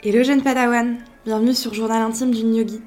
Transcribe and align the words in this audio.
Hello 0.00 0.22
jeune 0.22 0.42
padawan, 0.42 0.98
bienvenue 1.24 1.54
sur 1.54 1.74
Journal 1.74 2.02
intime 2.02 2.30
d'une 2.30 2.54
yogi, 2.54 2.80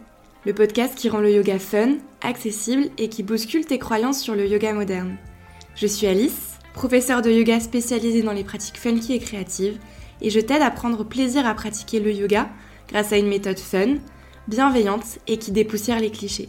le 0.45 0.53
podcast 0.53 0.95
qui 0.95 1.09
rend 1.09 1.19
le 1.19 1.29
yoga 1.29 1.59
fun, 1.59 1.97
accessible 2.21 2.85
et 2.97 3.09
qui 3.09 3.21
bouscule 3.21 3.65
tes 3.65 3.79
croyances 3.79 4.21
sur 4.21 4.33
le 4.33 4.47
yoga 4.47 4.71
moderne. 4.71 5.17
Je 5.75 5.87
suis 5.87 6.07
Alice, 6.07 6.57
professeure 6.73 7.21
de 7.21 7.29
yoga 7.29 7.59
spécialisée 7.59 8.21
dans 8.21 8.31
les 8.31 8.45
pratiques 8.45 8.77
funky 8.77 9.11
et 9.11 9.19
créatives, 9.19 9.77
et 10.21 10.29
je 10.29 10.39
t'aide 10.39 10.61
à 10.61 10.71
prendre 10.71 11.03
plaisir 11.03 11.45
à 11.45 11.53
pratiquer 11.53 11.99
le 11.99 12.13
yoga 12.13 12.47
grâce 12.87 13.11
à 13.11 13.17
une 13.17 13.27
méthode 13.27 13.59
fun, 13.59 13.95
bienveillante 14.47 15.19
et 15.27 15.35
qui 15.35 15.51
dépoussière 15.51 15.99
les 15.99 16.11
clichés. 16.11 16.47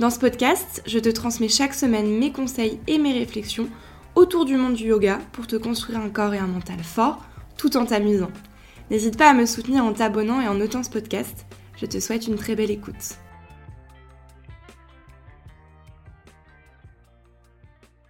Dans 0.00 0.10
ce 0.10 0.18
podcast, 0.18 0.82
je 0.84 0.98
te 0.98 1.10
transmets 1.10 1.48
chaque 1.48 1.74
semaine 1.74 2.10
mes 2.10 2.32
conseils 2.32 2.80
et 2.88 2.98
mes 2.98 3.12
réflexions 3.12 3.68
autour 4.16 4.46
du 4.46 4.56
monde 4.56 4.74
du 4.74 4.88
yoga 4.88 5.20
pour 5.30 5.46
te 5.46 5.54
construire 5.54 6.00
un 6.00 6.10
corps 6.10 6.34
et 6.34 6.38
un 6.38 6.48
mental 6.48 6.82
fort 6.82 7.24
tout 7.56 7.76
en 7.76 7.86
t'amusant. 7.86 8.32
N'hésite 8.90 9.16
pas 9.16 9.30
à 9.30 9.34
me 9.34 9.46
soutenir 9.46 9.84
en 9.84 9.92
t'abonnant 9.92 10.40
et 10.40 10.48
en 10.48 10.54
notant 10.54 10.82
ce 10.82 10.90
podcast. 10.90 11.46
Je 11.76 11.86
te 11.86 12.00
souhaite 12.00 12.26
une 12.26 12.34
très 12.34 12.56
belle 12.56 12.72
écoute. 12.72 13.18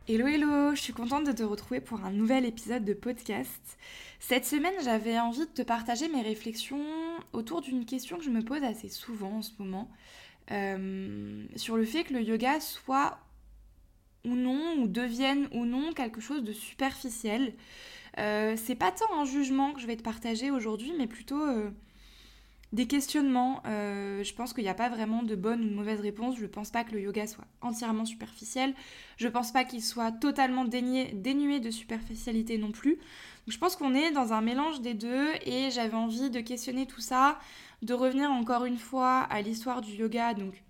Hello 0.09 0.27
hello, 0.27 0.75
je 0.75 0.81
suis 0.81 0.95
contente 0.95 1.27
de 1.27 1.33
te 1.33 1.43
retrouver 1.43 1.83
pour 1.83 2.03
un 2.03 2.11
nouvel 2.11 2.47
épisode 2.47 2.87
de 2.87 2.95
podcast. 2.95 3.61
Cette 4.21 4.47
semaine, 4.47 4.73
j'avais 4.83 5.21
envie 5.21 5.41
de 5.41 5.45
te 5.45 5.61
partager 5.61 6.09
mes 6.09 6.23
réflexions 6.23 6.83
autour 7.35 7.61
d'une 7.61 7.85
question 7.85 8.17
que 8.17 8.25
je 8.25 8.31
me 8.31 8.43
pose 8.43 8.65
assez 8.65 8.89
souvent 8.89 9.37
en 9.37 9.43
ce 9.43 9.53
moment, 9.59 9.91
euh, 10.51 11.45
sur 11.57 11.77
le 11.77 11.85
fait 11.85 12.05
que 12.05 12.15
le 12.15 12.23
yoga 12.23 12.59
soit 12.59 13.19
ou 14.25 14.35
non, 14.35 14.77
ou 14.79 14.87
devienne 14.87 15.49
ou 15.53 15.65
non 15.65 15.93
quelque 15.93 16.21
chose 16.21 16.43
de 16.43 16.53
superficiel. 16.53 17.55
Euh, 18.19 18.55
c'est 18.57 18.75
pas 18.75 18.93
tant 18.93 19.19
un 19.19 19.25
jugement 19.25 19.73
que 19.73 19.81
je 19.81 19.87
vais 19.87 19.97
te 19.97 20.03
partager 20.03 20.51
aujourd'hui, 20.51 20.93
mais 20.99 21.07
plutôt 21.07 21.43
euh, 21.43 21.71
des 22.73 22.87
questionnements. 22.87 23.63
Euh, 23.67 24.23
je 24.23 24.35
pense 24.35 24.53
qu'il 24.53 24.65
n'y 24.65 24.71
a 24.71 24.75
pas 24.75 24.89
vraiment 24.89 25.23
de 25.23 25.35
bonne 25.35 25.63
ou 25.65 25.69
de 25.69 25.75
mauvaise 25.75 26.01
réponse. 26.01 26.37
Je 26.37 26.43
ne 26.43 26.49
pense 26.49 26.71
pas 26.71 26.85
que 26.85 26.93
le 26.93 27.01
yoga 27.01 27.27
soit 27.27 27.45
entièrement 27.61 28.05
superficiel. 28.05 28.75
Je 29.17 29.27
ne 29.27 29.33
pense 29.33 29.53
pas 29.53 29.65
qu'il 29.65 29.83
soit 29.83 30.13
totalement 30.13 30.65
dénué 30.65 31.61
de 31.61 31.71
superficialité 31.71 32.59
non 32.59 32.73
plus. 32.73 32.99
je 33.47 33.59
pense 33.59 33.77
qu'on 33.77 33.95
est 33.95 34.13
dans 34.13 34.33
un 34.33 34.43
mélange 34.43 34.81
des 34.81 34.95
deux 34.95 35.29
et 35.45 35.71
j'avais 35.71 35.97
envie 35.97 36.31
de 36.31 36.41
questionner 36.41 36.87
tout 36.87 37.01
ça, 37.01 37.39
de 37.83 37.95
revenir 37.95 38.31
encore 38.31 38.65
une 38.65 38.79
fois 38.79 39.21
à 39.21 39.41
l'histoire 39.41 39.81
du 39.81 39.93
yoga, 39.93 40.35
donc 40.35 40.63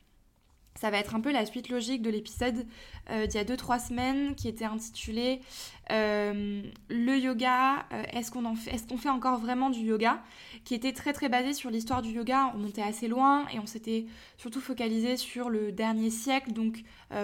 ça 0.80 0.90
va 0.90 0.96
être 0.96 1.14
un 1.14 1.20
peu 1.20 1.30
la 1.30 1.44
suite 1.44 1.68
logique 1.68 2.00
de 2.00 2.08
l'épisode 2.08 2.66
euh, 3.10 3.26
d'il 3.26 3.36
y 3.36 3.38
a 3.38 3.44
2-3 3.44 3.88
semaines 3.88 4.34
qui 4.34 4.48
était 4.48 4.64
intitulé 4.64 5.40
euh, 5.90 6.62
Le 6.88 7.18
yoga, 7.18 7.84
euh, 7.92 8.02
est-ce 8.14 8.30
qu'on 8.30 8.54
fait, 8.54 9.08
encore 9.10 9.38
vraiment 9.38 9.68
du 9.68 9.80
yoga? 9.80 10.22
Qui 10.64 10.74
était 10.74 10.94
très 10.94 11.12
très 11.12 11.28
basé 11.28 11.52
sur 11.52 11.68
l'histoire 11.68 12.00
du 12.00 12.12
yoga. 12.12 12.50
On 12.54 12.58
montait 12.58 12.80
assez 12.80 13.08
loin 13.08 13.46
et 13.52 13.58
on 13.58 13.66
s'était 13.66 14.06
surtout 14.38 14.60
focalisé 14.60 15.18
sur 15.18 15.50
le 15.50 15.70
dernier 15.70 16.08
siècle, 16.08 16.52
donc 16.52 16.82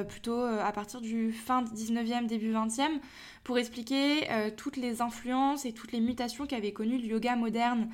plutôt 0.08 0.40
à 0.42 0.70
partir 0.72 1.00
du 1.00 1.32
fin 1.32 1.62
19e, 1.62 2.26
début 2.26 2.52
20e, 2.52 3.00
pour 3.44 3.56
expliquer 3.56 4.28
toutes 4.56 4.76
les 4.76 5.00
influences 5.00 5.64
et 5.64 5.72
toutes 5.72 5.92
les 5.92 6.00
mutations 6.00 6.46
qu'avait 6.46 6.72
connues 6.72 6.98
le 6.98 7.06
yoga 7.06 7.36
moderne 7.36 7.88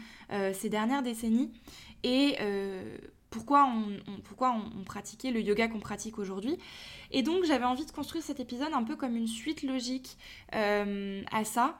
ces 0.52 0.68
dernières 0.68 1.02
décennies. 1.02 1.52
Et 2.02 2.36
pourquoi 3.32 3.66
on, 3.66 4.84
pratiquait 4.84 5.30
le 5.30 5.40
yoga 5.40 5.68
qu'on 5.68 5.80
pratique 5.80 6.18
aujourd'hui. 6.18 6.58
Et 7.10 7.22
donc 7.22 7.44
j'avais 7.44 7.64
envie 7.64 7.86
de 7.86 7.90
construire 7.90 8.22
cet 8.22 8.38
épisode 8.38 8.72
un 8.72 8.84
peu 8.84 8.94
comme 8.94 9.16
une 9.16 9.26
suite 9.26 9.62
logique 9.62 10.16
euh, 10.54 11.22
à 11.32 11.44
ça, 11.44 11.78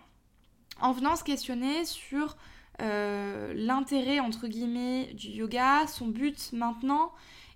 en 0.80 0.92
venant 0.92 1.14
se 1.14 1.24
questionner 1.24 1.84
sur 1.84 2.36
euh, 2.80 3.52
l'intérêt 3.54 4.18
entre 4.18 4.48
guillemets 4.48 5.12
du 5.14 5.28
yoga, 5.28 5.86
son 5.86 6.08
but 6.08 6.52
maintenant, 6.52 7.12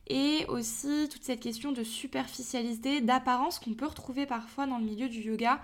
et 0.08 0.44
aussi 0.48 1.08
toute 1.10 1.24
cette 1.24 1.40
question 1.40 1.72
de 1.72 1.82
superficialité, 1.82 3.00
d'apparence 3.00 3.58
qu'on 3.58 3.74
peut 3.74 3.86
retrouver 3.86 4.26
parfois 4.26 4.66
dans 4.66 4.78
le 4.78 4.84
milieu 4.84 5.08
du 5.08 5.20
yoga. 5.20 5.60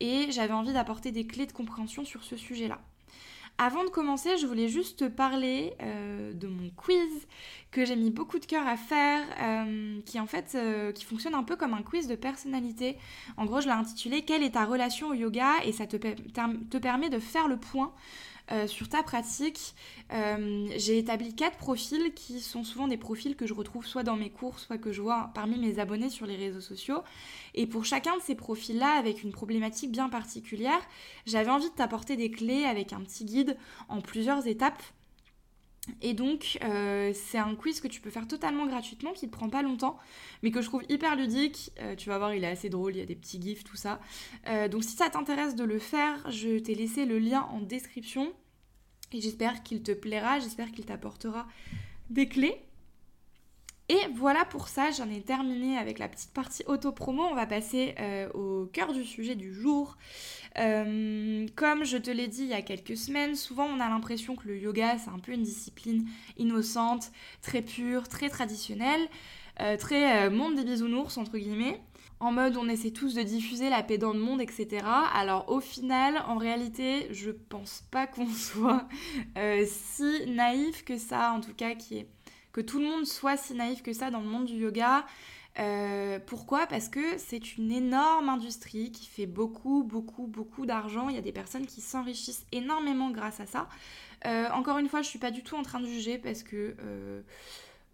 Et 0.00 0.30
j'avais 0.30 0.52
envie 0.52 0.74
d'apporter 0.74 1.12
des 1.12 1.26
clés 1.26 1.46
de 1.46 1.52
compréhension 1.52 2.04
sur 2.04 2.22
ce 2.22 2.36
sujet-là. 2.36 2.78
Avant 3.58 3.84
de 3.84 3.88
commencer, 3.88 4.36
je 4.36 4.46
voulais 4.46 4.68
juste 4.68 4.98
te 4.98 5.04
parler 5.04 5.72
euh, 5.82 6.34
de 6.34 6.46
mon 6.46 6.68
quiz 6.76 7.26
que 7.70 7.86
j'ai 7.86 7.96
mis 7.96 8.10
beaucoup 8.10 8.38
de 8.38 8.44
cœur 8.44 8.66
à 8.66 8.76
faire, 8.76 9.24
euh, 9.40 10.00
qui 10.04 10.20
en 10.20 10.26
fait 10.26 10.52
euh, 10.54 10.92
qui 10.92 11.06
fonctionne 11.06 11.34
un 11.34 11.42
peu 11.42 11.56
comme 11.56 11.72
un 11.72 11.82
quiz 11.82 12.06
de 12.06 12.16
personnalité. 12.16 12.98
En 13.38 13.46
gros, 13.46 13.62
je 13.62 13.66
l'ai 13.66 13.72
intitulé 13.72 14.22
Quelle 14.22 14.42
est 14.42 14.52
ta 14.52 14.66
relation 14.66 15.08
au 15.08 15.14
yoga? 15.14 15.52
et 15.64 15.72
ça 15.72 15.86
te, 15.86 15.96
te 15.96 16.76
permet 16.76 17.08
de 17.08 17.18
faire 17.18 17.48
le 17.48 17.56
point 17.56 17.92
euh, 18.52 18.66
sur 18.66 18.88
ta 18.88 19.02
pratique, 19.02 19.74
euh, 20.12 20.68
j'ai 20.76 20.98
établi 20.98 21.34
quatre 21.34 21.56
profils 21.56 22.14
qui 22.14 22.40
sont 22.40 22.62
souvent 22.62 22.86
des 22.86 22.96
profils 22.96 23.34
que 23.34 23.46
je 23.46 23.54
retrouve 23.54 23.84
soit 23.84 24.04
dans 24.04 24.16
mes 24.16 24.30
cours, 24.30 24.60
soit 24.60 24.78
que 24.78 24.92
je 24.92 25.02
vois 25.02 25.30
parmi 25.34 25.58
mes 25.58 25.80
abonnés 25.80 26.10
sur 26.10 26.26
les 26.26 26.36
réseaux 26.36 26.60
sociaux. 26.60 27.02
Et 27.54 27.66
pour 27.66 27.84
chacun 27.84 28.16
de 28.16 28.22
ces 28.22 28.36
profils-là, 28.36 28.98
avec 28.98 29.24
une 29.24 29.32
problématique 29.32 29.90
bien 29.90 30.08
particulière, 30.08 30.80
j'avais 31.26 31.50
envie 31.50 31.70
de 31.70 31.74
t'apporter 31.74 32.16
des 32.16 32.30
clés 32.30 32.64
avec 32.64 32.92
un 32.92 33.00
petit 33.00 33.24
guide 33.24 33.56
en 33.88 34.00
plusieurs 34.00 34.46
étapes 34.46 34.82
et 36.02 36.14
donc, 36.14 36.58
euh, 36.64 37.12
c'est 37.14 37.38
un 37.38 37.54
quiz 37.54 37.80
que 37.80 37.88
tu 37.88 38.00
peux 38.00 38.10
faire 38.10 38.26
totalement 38.26 38.66
gratuitement, 38.66 39.12
qui 39.12 39.26
ne 39.26 39.30
prend 39.30 39.48
pas 39.48 39.62
longtemps, 39.62 39.98
mais 40.42 40.50
que 40.50 40.60
je 40.60 40.66
trouve 40.66 40.82
hyper 40.88 41.16
ludique. 41.16 41.72
tu 41.96 42.08
vas 42.08 42.18
voir, 42.18 42.34
il 42.34 42.44
est 42.44 42.48
assez 42.48 42.68
drôle, 42.68 42.96
il 42.96 42.98
y 42.98 43.02
a 43.02 43.06
des 43.06 43.14
petits 43.14 43.40
gifs, 43.40 43.64
tout 43.64 43.76
ça. 43.76 44.00
donc, 44.70 44.84
si 44.84 44.96
ça 44.96 45.08
t'intéresse 45.10 45.54
de 45.54 45.64
le 45.64 45.78
faire, 45.78 46.30
je 46.30 46.58
t'ai 46.58 46.74
laissé 46.74 47.04
le 47.04 47.18
lien 47.18 47.42
en 47.52 47.60
description. 47.60 48.32
Et 49.12 49.20
j'espère 49.20 49.62
qu'il 49.62 49.82
te 49.82 49.92
plaira, 49.92 50.40
j'espère 50.40 50.72
qu'il 50.72 50.84
t'apportera 50.84 51.46
des 52.10 52.28
clés. 52.28 52.65
Et 53.88 54.00
voilà 54.14 54.44
pour 54.44 54.66
ça, 54.66 54.90
j'en 54.90 55.08
ai 55.08 55.20
terminé 55.20 55.78
avec 55.78 56.00
la 56.00 56.08
petite 56.08 56.32
partie 56.32 56.64
auto-promo. 56.66 57.22
On 57.22 57.34
va 57.34 57.46
passer 57.46 57.94
euh, 58.00 58.28
au 58.32 58.66
cœur 58.66 58.92
du 58.92 59.04
sujet 59.04 59.36
du 59.36 59.54
jour. 59.54 59.96
Euh, 60.58 61.46
comme 61.54 61.84
je 61.84 61.96
te 61.96 62.10
l'ai 62.10 62.26
dit 62.26 62.42
il 62.42 62.48
y 62.48 62.54
a 62.54 62.62
quelques 62.62 62.96
semaines, 62.96 63.36
souvent 63.36 63.66
on 63.66 63.78
a 63.78 63.88
l'impression 63.88 64.34
que 64.34 64.48
le 64.48 64.58
yoga 64.58 64.96
c'est 64.96 65.10
un 65.10 65.18
peu 65.18 65.32
une 65.32 65.42
discipline 65.42 66.08
innocente, 66.38 67.12
très 67.42 67.60
pure, 67.60 68.08
très 68.08 68.30
traditionnelle, 68.30 69.06
euh, 69.60 69.76
très 69.76 70.30
monde 70.30 70.56
des 70.56 70.64
bisounours 70.64 71.18
entre 71.18 71.36
guillemets 71.36 71.80
en 72.18 72.32
mode 72.32 72.56
on 72.56 72.68
essaie 72.68 72.90
tous 72.90 73.14
de 73.14 73.22
diffuser 73.22 73.68
la 73.68 73.82
paix 73.82 73.98
dans 73.98 74.14
le 74.14 74.18
monde, 74.18 74.40
etc. 74.40 74.86
Alors 75.12 75.50
au 75.50 75.60
final, 75.60 76.22
en 76.26 76.38
réalité, 76.38 77.06
je 77.10 77.30
pense 77.30 77.84
pas 77.90 78.06
qu'on 78.06 78.26
soit 78.28 78.88
si 79.66 80.26
naïf 80.26 80.82
que 80.82 80.96
ça, 80.96 81.32
en 81.32 81.42
tout 81.42 81.52
cas, 81.54 81.74
qui 81.74 81.98
est, 81.98 82.08
que 82.56 82.62
tout 82.62 82.78
le 82.78 82.86
monde 82.86 83.04
soit 83.04 83.36
si 83.36 83.52
naïf 83.52 83.82
que 83.82 83.92
ça 83.92 84.10
dans 84.10 84.20
le 84.20 84.26
monde 84.26 84.46
du 84.46 84.54
yoga. 84.54 85.04
Euh, 85.58 86.18
pourquoi? 86.26 86.66
Parce 86.66 86.88
que 86.88 87.18
c'est 87.18 87.58
une 87.58 87.70
énorme 87.70 88.30
industrie 88.30 88.92
qui 88.92 89.06
fait 89.06 89.26
beaucoup, 89.26 89.84
beaucoup, 89.84 90.26
beaucoup 90.26 90.64
d'argent. 90.64 91.10
Il 91.10 91.16
y 91.16 91.18
a 91.18 91.22
des 91.22 91.32
personnes 91.32 91.66
qui 91.66 91.82
s'enrichissent 91.82 92.46
énormément 92.52 93.10
grâce 93.10 93.40
à 93.40 93.46
ça. 93.46 93.68
Euh, 94.24 94.48
encore 94.54 94.78
une 94.78 94.88
fois, 94.88 95.02
je 95.02 95.08
suis 95.08 95.18
pas 95.18 95.30
du 95.30 95.42
tout 95.42 95.54
en 95.54 95.62
train 95.62 95.80
de 95.80 95.86
juger 95.86 96.16
parce 96.16 96.42
que 96.42 96.74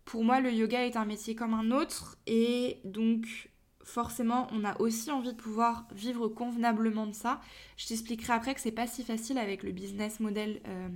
pour 0.04 0.22
moi, 0.22 0.38
le 0.38 0.52
yoga 0.52 0.86
est 0.86 0.96
un 0.96 1.06
métier 1.06 1.34
comme 1.34 1.54
un 1.54 1.72
autre 1.72 2.16
et 2.28 2.78
donc 2.84 3.50
forcément, 3.82 4.46
on 4.52 4.64
a 4.64 4.80
aussi 4.80 5.10
envie 5.10 5.32
de 5.32 5.36
pouvoir 5.36 5.88
vivre 5.92 6.28
convenablement 6.28 7.08
de 7.08 7.14
ça. 7.14 7.40
Je 7.76 7.88
t'expliquerai 7.88 8.32
après 8.32 8.54
que 8.54 8.60
c'est 8.60 8.70
pas 8.70 8.86
si 8.86 9.02
facile 9.02 9.38
avec 9.38 9.64
le 9.64 9.72
business 9.72 10.20
model 10.20 10.60
euh, 10.68 10.88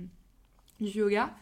du 0.79 0.99
yoga. 0.99 1.35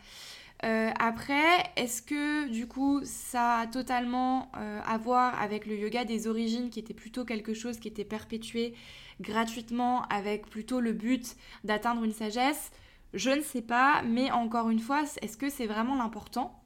Euh, 0.66 0.90
après, 0.98 1.64
est-ce 1.76 2.02
que 2.02 2.48
du 2.48 2.68
coup 2.68 3.02
ça 3.04 3.60
a 3.60 3.68
totalement 3.68 4.52
euh, 4.58 4.82
à 4.84 4.98
voir 4.98 5.40
avec 5.40 5.68
le 5.68 5.78
yoga 5.78 6.06
des 6.06 6.28
origines 6.28 6.72
qui 6.72 6.80
était 6.80 6.96
plutôt 6.96 7.24
quelque 7.24 7.54
chose 7.54 7.78
qui 7.80 7.88
était 7.88 8.04
perpétué 8.04 8.74
gratuitement 9.22 10.04
avec 10.04 10.50
plutôt 10.50 10.80
le 10.80 10.94
but 10.94 11.36
d'atteindre 11.64 12.04
une 12.04 12.14
sagesse? 12.14 12.72
Je 13.14 13.30
ne 13.30 13.42
sais 13.42 13.62
pas, 13.62 14.02
mais 14.04 14.32
encore 14.32 14.70
une 14.72 14.80
fois, 14.80 15.04
est-ce 15.22 15.38
que 15.38 15.50
c'est 15.50 15.68
vraiment 15.68 15.96
l'important? 15.96 16.60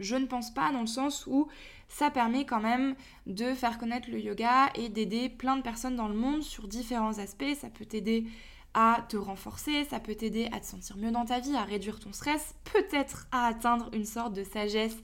Je 0.00 0.16
ne 0.16 0.26
pense 0.26 0.52
pas 0.52 0.72
dans 0.72 0.80
le 0.80 0.88
sens 0.88 1.26
où 1.28 1.46
ça 1.88 2.10
permet 2.10 2.44
quand 2.44 2.60
même 2.60 2.96
de 3.26 3.54
faire 3.54 3.78
connaître 3.78 4.10
le 4.10 4.18
yoga 4.18 4.70
et 4.74 4.88
d'aider 4.88 5.28
plein 5.28 5.56
de 5.56 5.62
personnes 5.62 5.94
dans 5.94 6.08
le 6.08 6.16
monde 6.16 6.42
sur 6.42 6.66
différents 6.66 7.18
aspects. 7.18 7.54
Ça 7.54 7.70
peut 7.70 7.84
t'aider 7.84 8.26
à 8.74 9.04
te 9.08 9.16
renforcer, 9.16 9.84
ça 9.84 10.00
peut 10.00 10.14
t'aider 10.14 10.48
à 10.52 10.60
te 10.60 10.66
sentir 10.66 10.96
mieux 10.96 11.10
dans 11.10 11.26
ta 11.26 11.40
vie, 11.40 11.54
à 11.54 11.64
réduire 11.64 12.00
ton 12.00 12.12
stress, 12.12 12.54
peut-être 12.72 13.26
à 13.30 13.46
atteindre 13.46 13.90
une 13.92 14.06
sorte 14.06 14.32
de 14.32 14.44
sagesse 14.44 14.96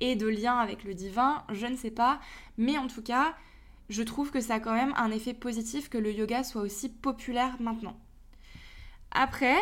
et 0.00 0.16
de 0.16 0.26
lien 0.26 0.58
avec 0.58 0.84
le 0.84 0.94
divin, 0.94 1.42
je 1.50 1.66
ne 1.66 1.76
sais 1.76 1.90
pas. 1.90 2.20
Mais 2.58 2.76
en 2.76 2.86
tout 2.86 3.02
cas, 3.02 3.34
je 3.88 4.02
trouve 4.02 4.30
que 4.30 4.40
ça 4.40 4.54
a 4.54 4.60
quand 4.60 4.74
même 4.74 4.94
un 4.96 5.10
effet 5.10 5.34
positif 5.34 5.88
que 5.88 5.98
le 5.98 6.12
yoga 6.12 6.44
soit 6.44 6.62
aussi 6.62 6.88
populaire 6.88 7.56
maintenant. 7.60 7.98
Après, 9.10 9.58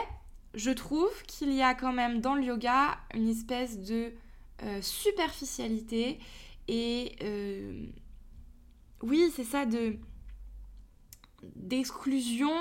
je 0.54 0.70
trouve 0.70 1.22
qu'il 1.26 1.52
y 1.52 1.62
a 1.62 1.74
quand 1.74 1.92
même 1.92 2.20
dans 2.20 2.34
le 2.34 2.42
yoga 2.42 2.98
une 3.14 3.28
espèce 3.28 3.78
de 3.80 4.12
euh, 4.62 4.82
superficialité 4.82 6.18
et 6.68 7.16
euh, 7.22 7.86
oui, 9.02 9.32
c'est 9.34 9.44
ça 9.44 9.66
de 9.66 9.96
d'exclusion. 11.56 12.52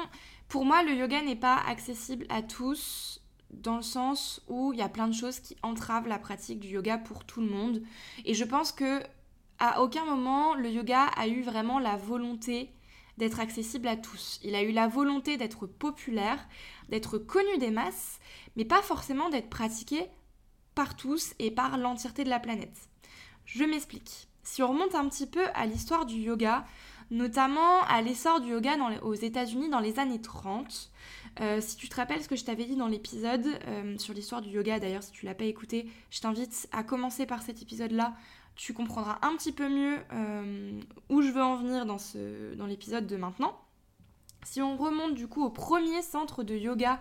Pour 0.51 0.65
moi, 0.65 0.83
le 0.83 0.93
yoga 0.93 1.21
n'est 1.21 1.37
pas 1.37 1.55
accessible 1.55 2.25
à 2.27 2.41
tous 2.41 3.21
dans 3.51 3.77
le 3.77 3.81
sens 3.81 4.41
où 4.49 4.73
il 4.73 4.79
y 4.79 4.81
a 4.81 4.89
plein 4.89 5.07
de 5.07 5.13
choses 5.13 5.39
qui 5.39 5.55
entravent 5.63 6.09
la 6.09 6.19
pratique 6.19 6.59
du 6.59 6.67
yoga 6.67 6.97
pour 6.97 7.23
tout 7.23 7.39
le 7.39 7.47
monde. 7.47 7.81
Et 8.25 8.33
je 8.33 8.43
pense 8.43 8.73
que 8.73 9.01
à 9.59 9.81
aucun 9.81 10.03
moment 10.03 10.53
le 10.53 10.69
yoga 10.69 11.03
a 11.15 11.29
eu 11.29 11.41
vraiment 11.41 11.79
la 11.79 11.95
volonté 11.95 12.69
d'être 13.17 13.39
accessible 13.39 13.87
à 13.87 13.95
tous. 13.95 14.41
Il 14.43 14.53
a 14.53 14.61
eu 14.61 14.73
la 14.73 14.89
volonté 14.89 15.37
d'être 15.37 15.67
populaire, 15.67 16.45
d'être 16.89 17.17
connu 17.17 17.57
des 17.57 17.71
masses, 17.71 18.19
mais 18.57 18.65
pas 18.65 18.81
forcément 18.81 19.29
d'être 19.29 19.49
pratiqué 19.49 20.09
par 20.75 20.97
tous 20.97 21.33
et 21.39 21.51
par 21.51 21.77
l'entièreté 21.77 22.25
de 22.25 22.29
la 22.29 22.41
planète. 22.41 22.89
Je 23.45 23.63
m'explique. 23.63 24.27
Si 24.43 24.61
on 24.61 24.67
remonte 24.67 24.95
un 24.95 25.07
petit 25.07 25.27
peu 25.27 25.45
à 25.53 25.65
l'histoire 25.65 26.05
du 26.05 26.17
yoga, 26.17 26.65
notamment 27.11 27.81
à 27.87 28.01
l'essor 28.01 28.39
du 28.39 28.51
yoga 28.51 28.75
aux 29.03 29.13
États-Unis 29.13 29.69
dans 29.69 29.81
les 29.81 29.99
années 29.99 30.21
30, 30.21 30.89
euh, 31.39 31.61
si 31.61 31.75
tu 31.75 31.89
te 31.89 31.95
rappelles 31.95 32.23
ce 32.23 32.29
que 32.29 32.35
je 32.35 32.45
t'avais 32.45 32.65
dit 32.65 32.77
dans 32.77 32.87
l'épisode 32.87 33.45
euh, 33.67 33.97
sur 33.97 34.13
l'histoire 34.13 34.41
du 34.41 34.49
yoga, 34.49 34.79
d'ailleurs 34.79 35.03
si 35.03 35.11
tu 35.11 35.25
l'as 35.25 35.35
pas 35.35 35.43
écouté, 35.43 35.87
je 36.09 36.21
t'invite 36.21 36.69
à 36.71 36.83
commencer 36.83 37.25
par 37.25 37.43
cet 37.43 37.61
épisode-là. 37.61 38.15
Tu 38.55 38.73
comprendras 38.73 39.19
un 39.21 39.35
petit 39.35 39.51
peu 39.51 39.69
mieux 39.69 39.97
euh, 40.13 40.79
où 41.09 41.21
je 41.21 41.31
veux 41.31 41.43
en 41.43 41.57
venir 41.57 41.85
dans, 41.85 41.97
l'épisode 42.65 43.07
de 43.07 43.17
maintenant. 43.17 43.59
Si 44.43 44.61
on 44.61 44.75
remonte 44.75 45.13
du 45.13 45.27
coup 45.27 45.43
au 45.43 45.49
premier 45.49 46.01
centre 46.01 46.43
de 46.43 46.55
yoga 46.55 46.99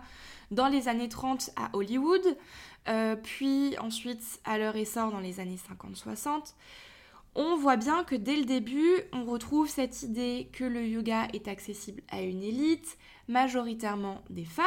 dans 0.51 0.67
les 0.67 0.87
années 0.87 1.09
30 1.09 1.51
à 1.55 1.69
Hollywood, 1.73 2.37
puis 3.23 3.77
ensuite 3.79 4.39
à 4.43 4.57
leur 4.57 4.75
essor 4.75 5.11
dans 5.11 5.19
les 5.19 5.39
années 5.39 5.57
50-60, 5.57 6.53
on 7.35 7.55
voit 7.55 7.77
bien 7.77 8.03
que 8.03 8.15
dès 8.15 8.35
le 8.35 8.45
début, 8.45 8.97
on 9.13 9.23
retrouve 9.23 9.69
cette 9.69 10.03
idée 10.03 10.49
que 10.51 10.63
le 10.63 10.85
yoga 10.85 11.27
est 11.33 11.47
accessible 11.47 12.03
à 12.09 12.21
une 12.21 12.43
élite, 12.43 12.97
majoritairement 13.27 14.21
des 14.29 14.43
femmes, 14.43 14.65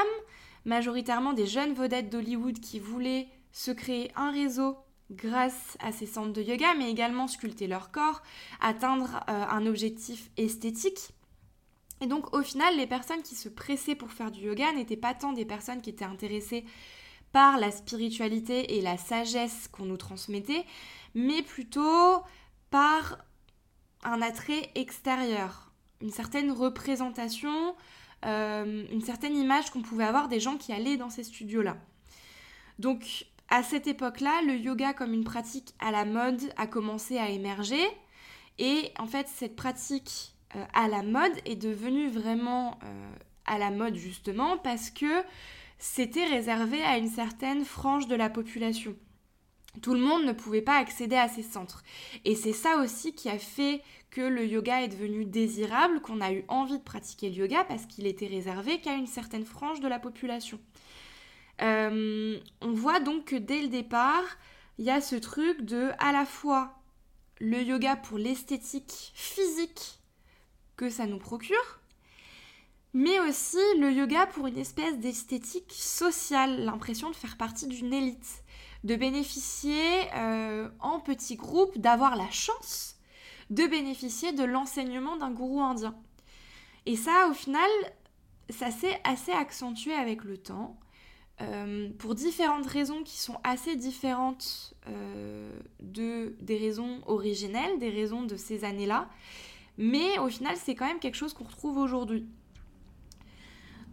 majoritairement 0.64 1.34
des 1.34 1.46
jeunes 1.46 1.74
vedettes 1.74 2.10
d'Hollywood 2.10 2.58
qui 2.60 2.78
voulaient 2.78 3.28
se 3.52 3.70
créer 3.70 4.10
un 4.16 4.30
réseau 4.30 4.76
grâce 5.10 5.76
à 5.80 5.92
ces 5.92 6.06
centres 6.06 6.32
de 6.32 6.42
yoga, 6.42 6.74
mais 6.78 6.90
également 6.90 7.28
sculpter 7.28 7.66
leur 7.66 7.90
corps, 7.90 8.22
atteindre 8.60 9.20
euh, 9.28 9.44
un 9.48 9.66
objectif 9.66 10.30
esthétique. 10.38 11.10
Et 12.00 12.06
donc 12.06 12.34
au 12.34 12.42
final, 12.42 12.76
les 12.76 12.86
personnes 12.86 13.22
qui 13.22 13.34
se 13.34 13.48
pressaient 13.48 13.94
pour 13.94 14.10
faire 14.10 14.30
du 14.30 14.40
yoga 14.40 14.72
n'étaient 14.72 14.96
pas 14.96 15.14
tant 15.14 15.32
des 15.32 15.44
personnes 15.44 15.82
qui 15.82 15.90
étaient 15.90 16.04
intéressées 16.04 16.64
par 17.32 17.58
la 17.58 17.70
spiritualité 17.70 18.76
et 18.76 18.80
la 18.80 18.96
sagesse 18.96 19.68
qu'on 19.68 19.86
nous 19.86 19.96
transmettait, 19.96 20.64
mais 21.14 21.42
plutôt 21.42 22.22
par 22.70 23.18
un 24.02 24.20
attrait 24.22 24.70
extérieur, 24.74 25.72
une 26.00 26.10
certaine 26.10 26.50
représentation, 26.50 27.74
euh, 28.26 28.84
une 28.90 29.00
certaine 29.00 29.36
image 29.36 29.70
qu'on 29.70 29.82
pouvait 29.82 30.04
avoir 30.04 30.28
des 30.28 30.40
gens 30.40 30.56
qui 30.56 30.72
allaient 30.72 30.96
dans 30.96 31.10
ces 31.10 31.24
studios-là. 31.24 31.76
Donc 32.78 33.26
à 33.48 33.62
cette 33.62 33.86
époque-là, 33.86 34.42
le 34.46 34.56
yoga 34.56 34.94
comme 34.94 35.12
une 35.12 35.24
pratique 35.24 35.74
à 35.78 35.90
la 35.90 36.04
mode 36.04 36.52
a 36.56 36.66
commencé 36.66 37.18
à 37.18 37.28
émerger. 37.28 37.84
Et 38.58 38.92
en 38.98 39.06
fait 39.06 39.28
cette 39.28 39.56
pratique 39.56 40.34
euh, 40.56 40.64
à 40.72 40.88
la 40.88 41.02
mode 41.02 41.32
est 41.44 41.56
devenue 41.56 42.08
vraiment 42.08 42.78
euh, 42.84 43.14
à 43.46 43.58
la 43.58 43.70
mode 43.70 43.96
justement 43.96 44.58
parce 44.58 44.90
que 44.90 45.22
c'était 45.78 46.24
réservé 46.24 46.82
à 46.82 46.98
une 46.98 47.08
certaine 47.08 47.64
frange 47.64 48.06
de 48.06 48.14
la 48.14 48.30
population 48.30 48.94
tout 49.82 49.94
le 49.94 50.00
monde 50.00 50.24
ne 50.24 50.32
pouvait 50.32 50.62
pas 50.62 50.76
accéder 50.76 51.16
à 51.16 51.28
ces 51.28 51.42
centres. 51.42 51.82
Et 52.24 52.34
c'est 52.34 52.52
ça 52.52 52.78
aussi 52.78 53.14
qui 53.14 53.28
a 53.28 53.38
fait 53.38 53.82
que 54.10 54.20
le 54.20 54.46
yoga 54.46 54.82
est 54.82 54.88
devenu 54.88 55.24
désirable, 55.24 56.00
qu'on 56.00 56.20
a 56.20 56.32
eu 56.32 56.44
envie 56.48 56.78
de 56.78 56.84
pratiquer 56.84 57.30
le 57.30 57.36
yoga 57.36 57.64
parce 57.64 57.86
qu'il 57.86 58.06
était 58.06 58.26
réservé 58.26 58.80
qu'à 58.80 58.94
une 58.94 59.08
certaine 59.08 59.44
frange 59.44 59.80
de 59.80 59.88
la 59.88 59.98
population. 59.98 60.60
Euh, 61.62 62.38
on 62.60 62.72
voit 62.72 63.00
donc 63.00 63.26
que 63.26 63.36
dès 63.36 63.60
le 63.60 63.68
départ, 63.68 64.24
il 64.78 64.84
y 64.84 64.90
a 64.90 65.00
ce 65.00 65.16
truc 65.16 65.62
de 65.62 65.90
à 65.98 66.12
la 66.12 66.24
fois 66.24 66.74
le 67.40 67.62
yoga 67.62 67.96
pour 67.96 68.18
l'esthétique 68.18 69.12
physique 69.14 70.00
que 70.76 70.90
ça 70.90 71.06
nous 71.06 71.18
procure, 71.18 71.80
mais 72.92 73.18
aussi 73.20 73.58
le 73.78 73.90
yoga 73.90 74.26
pour 74.26 74.46
une 74.46 74.58
espèce 74.58 74.98
d'esthétique 74.98 75.72
sociale, 75.72 76.64
l'impression 76.64 77.10
de 77.10 77.16
faire 77.16 77.36
partie 77.36 77.66
d'une 77.66 77.92
élite 77.92 78.43
de 78.84 78.96
bénéficier 78.96 79.82
euh, 80.14 80.68
en 80.80 81.00
petits 81.00 81.36
groupes, 81.36 81.78
d'avoir 81.78 82.16
la 82.16 82.30
chance 82.30 82.96
de 83.50 83.66
bénéficier 83.66 84.32
de 84.32 84.44
l'enseignement 84.44 85.16
d'un 85.16 85.30
gourou 85.30 85.60
indien. 85.60 85.94
Et 86.86 86.96
ça, 86.96 87.28
au 87.30 87.34
final, 87.34 87.70
ça 88.50 88.70
s'est 88.70 89.00
assez 89.04 89.32
accentué 89.32 89.92
avec 89.92 90.24
le 90.24 90.38
temps, 90.38 90.78
euh, 91.40 91.88
pour 91.98 92.14
différentes 92.14 92.66
raisons 92.66 93.02
qui 93.02 93.18
sont 93.18 93.38
assez 93.42 93.74
différentes 93.76 94.74
euh, 94.86 95.50
de, 95.80 96.36
des 96.40 96.56
raisons 96.56 97.00
originelles, 97.06 97.78
des 97.78 97.90
raisons 97.90 98.22
de 98.22 98.36
ces 98.36 98.64
années-là. 98.64 99.08
Mais 99.76 100.18
au 100.18 100.28
final, 100.28 100.56
c'est 100.56 100.74
quand 100.74 100.86
même 100.86 101.00
quelque 101.00 101.16
chose 101.16 101.34
qu'on 101.34 101.44
retrouve 101.44 101.78
aujourd'hui. 101.78 102.26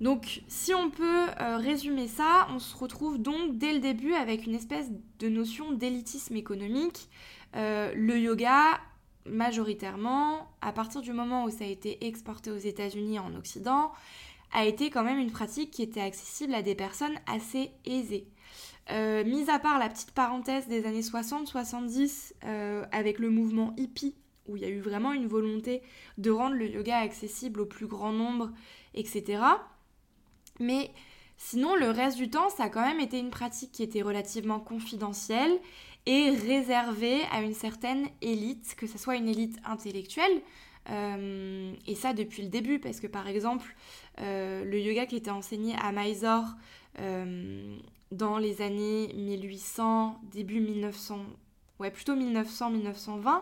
Donc 0.01 0.41
si 0.47 0.73
on 0.73 0.89
peut 0.89 1.27
euh, 1.39 1.57
résumer 1.57 2.07
ça, 2.07 2.47
on 2.49 2.57
se 2.57 2.75
retrouve 2.75 3.19
donc 3.19 3.59
dès 3.59 3.71
le 3.71 3.79
début 3.79 4.15
avec 4.15 4.47
une 4.47 4.55
espèce 4.55 4.87
de 5.19 5.29
notion 5.29 5.71
d'élitisme 5.71 6.35
économique. 6.35 7.07
Euh, 7.55 7.93
le 7.95 8.17
yoga, 8.17 8.79
majoritairement, 9.27 10.49
à 10.61 10.71
partir 10.71 11.01
du 11.01 11.13
moment 11.13 11.43
où 11.43 11.51
ça 11.51 11.65
a 11.65 11.67
été 11.67 12.07
exporté 12.07 12.49
aux 12.49 12.57
États-Unis 12.57 13.19
en 13.19 13.35
Occident, 13.35 13.91
a 14.53 14.65
été 14.65 14.89
quand 14.89 15.03
même 15.03 15.19
une 15.19 15.31
pratique 15.31 15.69
qui 15.69 15.83
était 15.83 16.01
accessible 16.01 16.55
à 16.55 16.63
des 16.63 16.73
personnes 16.73 17.15
assez 17.27 17.69
aisées. 17.85 18.25
Euh, 18.89 19.23
mis 19.23 19.51
à 19.51 19.59
part 19.59 19.77
la 19.77 19.87
petite 19.87 20.11
parenthèse 20.11 20.67
des 20.67 20.87
années 20.87 21.01
60-70 21.01 22.33
avec 22.91 23.19
le 23.19 23.29
mouvement 23.29 23.75
hippie, 23.77 24.15
où 24.47 24.57
il 24.57 24.63
y 24.63 24.65
a 24.65 24.69
eu 24.69 24.79
vraiment 24.79 25.13
une 25.13 25.27
volonté 25.27 25.83
de 26.17 26.31
rendre 26.31 26.55
le 26.55 26.67
yoga 26.67 26.97
accessible 26.97 27.61
au 27.61 27.67
plus 27.67 27.85
grand 27.85 28.11
nombre, 28.11 28.49
etc. 28.95 29.43
Mais 30.61 30.91
sinon, 31.37 31.75
le 31.75 31.89
reste 31.89 32.17
du 32.17 32.29
temps, 32.29 32.49
ça 32.49 32.65
a 32.65 32.69
quand 32.69 32.85
même 32.85 32.99
été 32.99 33.19
une 33.19 33.31
pratique 33.31 33.71
qui 33.71 33.83
était 33.83 34.01
relativement 34.01 34.59
confidentielle 34.59 35.59
et 36.05 36.29
réservée 36.29 37.21
à 37.31 37.41
une 37.41 37.53
certaine 37.53 38.07
élite, 38.21 38.75
que 38.75 38.87
ce 38.87 38.97
soit 38.97 39.15
une 39.15 39.27
élite 39.27 39.57
intellectuelle. 39.65 40.41
Euh, 40.89 41.73
et 41.85 41.95
ça 41.95 42.13
depuis 42.13 42.41
le 42.41 42.49
début, 42.49 42.79
parce 42.79 42.99
que 42.99 43.07
par 43.07 43.27
exemple, 43.27 43.75
euh, 44.19 44.65
le 44.65 44.79
yoga 44.79 45.05
qui 45.05 45.15
était 45.15 45.31
enseigné 45.31 45.75
à 45.81 45.91
Mysore 45.91 46.55
euh, 46.99 47.77
dans 48.11 48.37
les 48.37 48.61
années 48.61 49.13
1800, 49.15 50.19
début 50.31 50.59
1900, 50.59 51.19
ouais, 51.79 51.91
plutôt 51.91 52.15
1900-1920, 52.15 53.41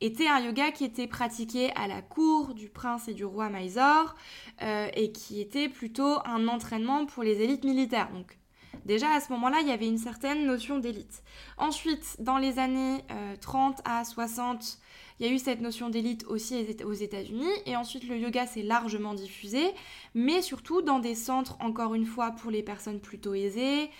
était 0.00 0.28
un 0.28 0.40
yoga 0.40 0.70
qui 0.70 0.84
était 0.84 1.06
pratiqué 1.06 1.70
à 1.74 1.86
la 1.86 2.02
cour 2.02 2.54
du 2.54 2.68
prince 2.68 3.08
et 3.08 3.14
du 3.14 3.24
roi 3.24 3.48
Mysore 3.48 4.14
euh, 4.62 4.88
et 4.94 5.12
qui 5.12 5.40
était 5.40 5.68
plutôt 5.68 6.18
un 6.24 6.48
entraînement 6.48 7.06
pour 7.06 7.22
les 7.22 7.40
élites 7.40 7.64
militaires. 7.64 8.10
Donc 8.12 8.38
déjà 8.84 9.10
à 9.12 9.20
ce 9.20 9.32
moment-là, 9.32 9.58
il 9.60 9.68
y 9.68 9.72
avait 9.72 9.88
une 9.88 9.98
certaine 9.98 10.46
notion 10.46 10.78
d'élite. 10.78 11.22
Ensuite, 11.58 12.16
dans 12.18 12.38
les 12.38 12.58
années 12.58 13.04
30 13.40 13.78
euh, 13.78 13.82
à 13.84 14.04
60, 14.04 14.78
il 15.20 15.26
y 15.26 15.28
a 15.28 15.32
eu 15.32 15.38
cette 15.38 15.60
notion 15.60 15.90
d'élite 15.90 16.24
aussi 16.26 16.66
aux 16.84 16.92
États-Unis 16.92 17.50
et 17.66 17.76
ensuite 17.76 18.08
le 18.08 18.18
yoga 18.18 18.46
s'est 18.46 18.62
largement 18.62 19.14
diffusé, 19.14 19.62
mais 20.14 20.42
surtout 20.42 20.82
dans 20.82 20.98
des 20.98 21.14
centres 21.14 21.56
encore 21.60 21.94
une 21.94 22.06
fois 22.06 22.32
pour 22.32 22.50
les 22.50 22.62
personnes 22.62 23.00
plutôt 23.00 23.34
aisées, 23.34 23.90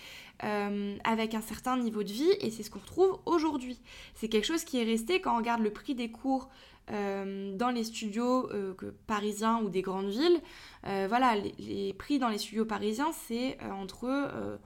euh, 0.43 0.97
avec 1.05 1.33
un 1.33 1.41
certain 1.41 1.77
niveau 1.77 2.03
de 2.03 2.11
vie, 2.11 2.31
et 2.41 2.51
c'est 2.51 2.61
ce 2.61 2.69
qu'on 2.69 2.79
retrouve 2.79 3.17
aujourd'hui. 3.25 3.79
C'est 4.13 4.27
quelque 4.27 4.43
chose 4.43 4.65
qui 4.65 4.77
est 4.77 4.83
resté 4.83 5.21
quand 5.21 5.33
on 5.33 5.37
regarde 5.37 5.61
le 5.61 5.71
prix 5.71 5.95
des 5.95 6.11
cours 6.11 6.49
euh, 6.91 7.55
dans 7.55 7.69
les 7.69 7.85
studios 7.85 8.51
euh, 8.51 8.73
parisiens 9.07 9.61
ou 9.63 9.69
des 9.69 9.81
grandes 9.81 10.09
villes. 10.09 10.41
voilà, 10.83 11.35
les, 11.57 11.93
prix 11.93 12.19
dans 12.19 12.27
les 12.27 12.37
studios 12.37 12.65
parisiens, 12.65 13.11
c'est 13.13 13.57
entre 13.71 14.59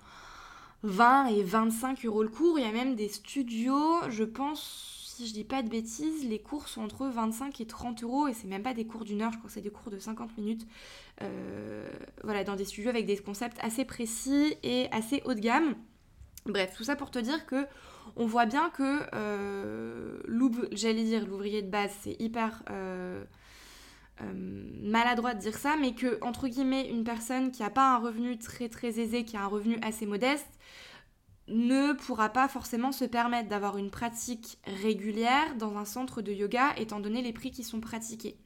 20 0.81 1.27
et 1.27 1.43
25 1.43 2.03
euros 2.05 2.23
le 2.23 2.29
cours. 2.29 2.57
Il 2.57 2.65
y 2.65 2.67
a 2.67 2.71
même 2.71 2.95
des 2.95 3.07
studios, 3.07 4.09
je 4.09 4.23
pense, 4.23 4.98
si 5.19 5.27
je 5.27 5.33
dis 5.33 5.43
pas 5.43 5.61
de 5.63 5.67
bêtises, 5.67 6.25
les 6.29 6.39
cours 6.39 6.69
sont 6.69 6.81
entre 6.81 7.05
25 7.07 7.59
et 7.59 7.65
30 7.65 8.03
euros 8.03 8.29
et 8.29 8.33
c'est 8.33 8.47
même 8.47 8.63
pas 8.63 8.73
des 8.73 8.85
cours 8.85 9.03
d'une 9.03 9.21
heure, 9.21 9.33
je 9.33 9.37
crois 9.37 9.49
que 9.49 9.53
c'est 9.53 9.59
des 9.59 9.69
cours 9.69 9.91
de 9.91 9.99
50 9.99 10.37
minutes. 10.37 10.65
Euh, 11.21 11.89
voilà, 12.23 12.45
dans 12.45 12.55
des 12.55 12.63
studios 12.63 12.89
avec 12.89 13.05
des 13.05 13.17
concepts 13.17 13.57
assez 13.61 13.83
précis 13.83 14.55
et 14.63 14.87
assez 14.93 15.21
haut 15.25 15.33
de 15.33 15.41
gamme. 15.41 15.75
Bref, 16.45 16.73
tout 16.77 16.85
ça 16.85 16.95
pour 16.95 17.11
te 17.11 17.19
dire 17.19 17.45
que 17.45 17.67
on 18.15 18.27
voit 18.27 18.45
bien 18.45 18.69
que 18.69 19.01
euh, 19.13 20.19
j'allais 20.71 21.03
dire 21.03 21.27
l'ouvrier 21.27 21.61
de 21.63 21.69
base, 21.69 21.91
c'est 22.01 22.15
hyper 22.21 22.63
euh, 22.69 23.21
maladroit 24.21 25.33
de 25.33 25.41
dire 25.41 25.57
ça, 25.57 25.75
mais 25.75 25.95
que 25.95 26.17
entre 26.23 26.47
guillemets 26.47 26.87
une 26.89 27.03
personne 27.03 27.51
qui 27.51 27.61
n'a 27.61 27.69
pas 27.69 27.93
un 27.93 27.97
revenu 27.97 28.39
très 28.39 28.69
très 28.69 29.01
aisé, 29.01 29.25
qui 29.25 29.35
a 29.35 29.43
un 29.43 29.47
revenu 29.47 29.77
assez 29.81 30.05
modeste, 30.05 30.47
ne 31.49 31.93
pourra 31.93 32.29
pas 32.29 32.47
forcément 32.47 32.91
se 32.91 33.05
permettre 33.05 33.49
d'avoir 33.49 33.77
une 33.77 33.91
pratique 33.91 34.57
régulière 34.65 35.55
dans 35.57 35.77
un 35.77 35.85
centre 35.85 36.21
de 36.21 36.31
yoga 36.31 36.73
étant 36.77 36.99
donné 36.99 37.21
les 37.21 37.33
prix 37.33 37.51
qui 37.51 37.63
sont 37.63 37.79
pratiqués. 37.79 38.37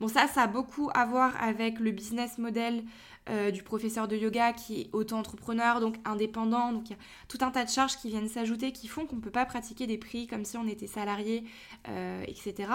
Bon, 0.00 0.08
ça, 0.08 0.26
ça 0.26 0.42
a 0.42 0.46
beaucoup 0.46 0.90
à 0.94 1.06
voir 1.06 1.40
avec 1.42 1.78
le 1.78 1.90
business 1.92 2.38
model 2.38 2.84
euh, 3.30 3.50
du 3.50 3.62
professeur 3.62 4.08
de 4.08 4.16
yoga 4.16 4.52
qui 4.52 4.82
est 4.82 4.90
auto-entrepreneur, 4.92 5.80
donc 5.80 5.96
indépendant. 6.04 6.72
Donc 6.72 6.90
il 6.90 6.92
y 6.92 6.94
a 6.94 6.98
tout 7.28 7.38
un 7.40 7.50
tas 7.50 7.64
de 7.64 7.70
charges 7.70 7.96
qui 7.96 8.08
viennent 8.08 8.28
s'ajouter 8.28 8.72
qui 8.72 8.88
font 8.88 9.06
qu'on 9.06 9.16
ne 9.16 9.20
peut 9.20 9.30
pas 9.30 9.46
pratiquer 9.46 9.86
des 9.86 9.96
prix 9.96 10.26
comme 10.26 10.44
si 10.44 10.56
on 10.56 10.66
était 10.66 10.86
salarié, 10.86 11.44
euh, 11.88 12.22
etc. 12.26 12.70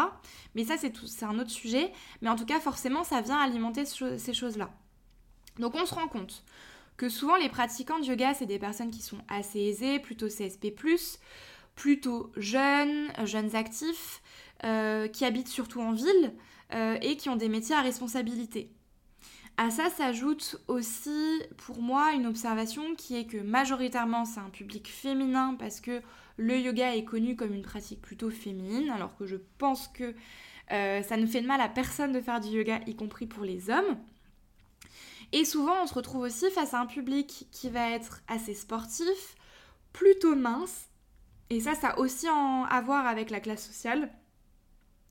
Mais 0.55 0.63
ça, 0.63 0.75
c'est 0.77 1.23
un 1.23 1.37
autre 1.37 1.51
sujet. 1.51 1.91
Mais 2.21 2.29
en 2.29 2.35
tout 2.35 2.45
cas, 2.45 2.59
forcément, 2.59 3.03
ça 3.03 3.21
vient 3.21 3.37
alimenter 3.37 3.85
ces 3.85 4.33
choses-là. 4.33 4.71
Donc 5.59 5.75
on 5.75 5.85
se 5.85 5.93
rend 5.93 6.07
compte 6.07 6.43
que 6.99 7.09
souvent 7.09 7.37
les 7.37 7.49
pratiquants 7.49 7.97
de 7.97 8.05
yoga, 8.05 8.35
c'est 8.35 8.45
des 8.45 8.59
personnes 8.59 8.91
qui 8.91 9.01
sont 9.01 9.17
assez 9.27 9.59
aisées, 9.59 9.97
plutôt 9.99 10.27
CSP, 10.27 10.75
plutôt 11.75 12.31
jeunes, 12.37 13.07
jeunes 13.23 13.55
actifs, 13.55 14.21
euh, 14.63 15.07
qui 15.07 15.25
habitent 15.25 15.47
surtout 15.47 15.81
en 15.81 15.93
ville 15.93 16.33
et 17.01 17.17
qui 17.17 17.29
ont 17.29 17.35
des 17.35 17.49
métiers 17.49 17.73
à 17.73 17.81
responsabilité. 17.81 18.69
À 19.61 19.71
ça 19.71 19.89
s'ajoute 19.89 20.55
aussi 20.69 21.41
pour 21.57 21.81
moi 21.81 22.13
une 22.13 22.27
observation 22.27 22.95
qui 22.95 23.17
est 23.17 23.25
que 23.25 23.35
majoritairement 23.35 24.23
c'est 24.23 24.39
un 24.39 24.49
public 24.49 24.87
féminin 24.87 25.57
parce 25.59 25.81
que 25.81 26.01
le 26.37 26.57
yoga 26.57 26.95
est 26.95 27.03
connu 27.03 27.35
comme 27.35 27.53
une 27.53 27.63
pratique 27.63 28.01
plutôt 28.01 28.29
féminine 28.29 28.89
alors 28.89 29.17
que 29.17 29.25
je 29.25 29.35
pense 29.57 29.89
que 29.89 30.15
euh, 30.71 31.01
ça 31.03 31.17
ne 31.17 31.25
fait 31.25 31.41
de 31.41 31.47
mal 31.47 31.59
à 31.59 31.67
personne 31.67 32.13
de 32.13 32.21
faire 32.21 32.39
du 32.39 32.47
yoga 32.47 32.79
y 32.87 32.95
compris 32.95 33.25
pour 33.25 33.43
les 33.43 33.69
hommes. 33.69 33.97
Et 35.31 35.45
souvent 35.45 35.83
on 35.83 35.87
se 35.87 35.93
retrouve 35.93 36.21
aussi 36.21 36.49
face 36.51 36.73
à 36.73 36.79
un 36.79 36.85
public 36.85 37.47
qui 37.51 37.69
va 37.69 37.91
être 37.91 38.21
assez 38.27 38.53
sportif, 38.53 39.35
plutôt 39.93 40.35
mince 40.35 40.89
et 41.49 41.59
ça 41.59 41.75
ça 41.75 41.89
a 41.89 41.99
aussi 41.99 42.27
à 42.27 42.81
voir 42.81 43.07
avec 43.07 43.29
la 43.29 43.39
classe 43.39 43.65
sociale. 43.65 44.11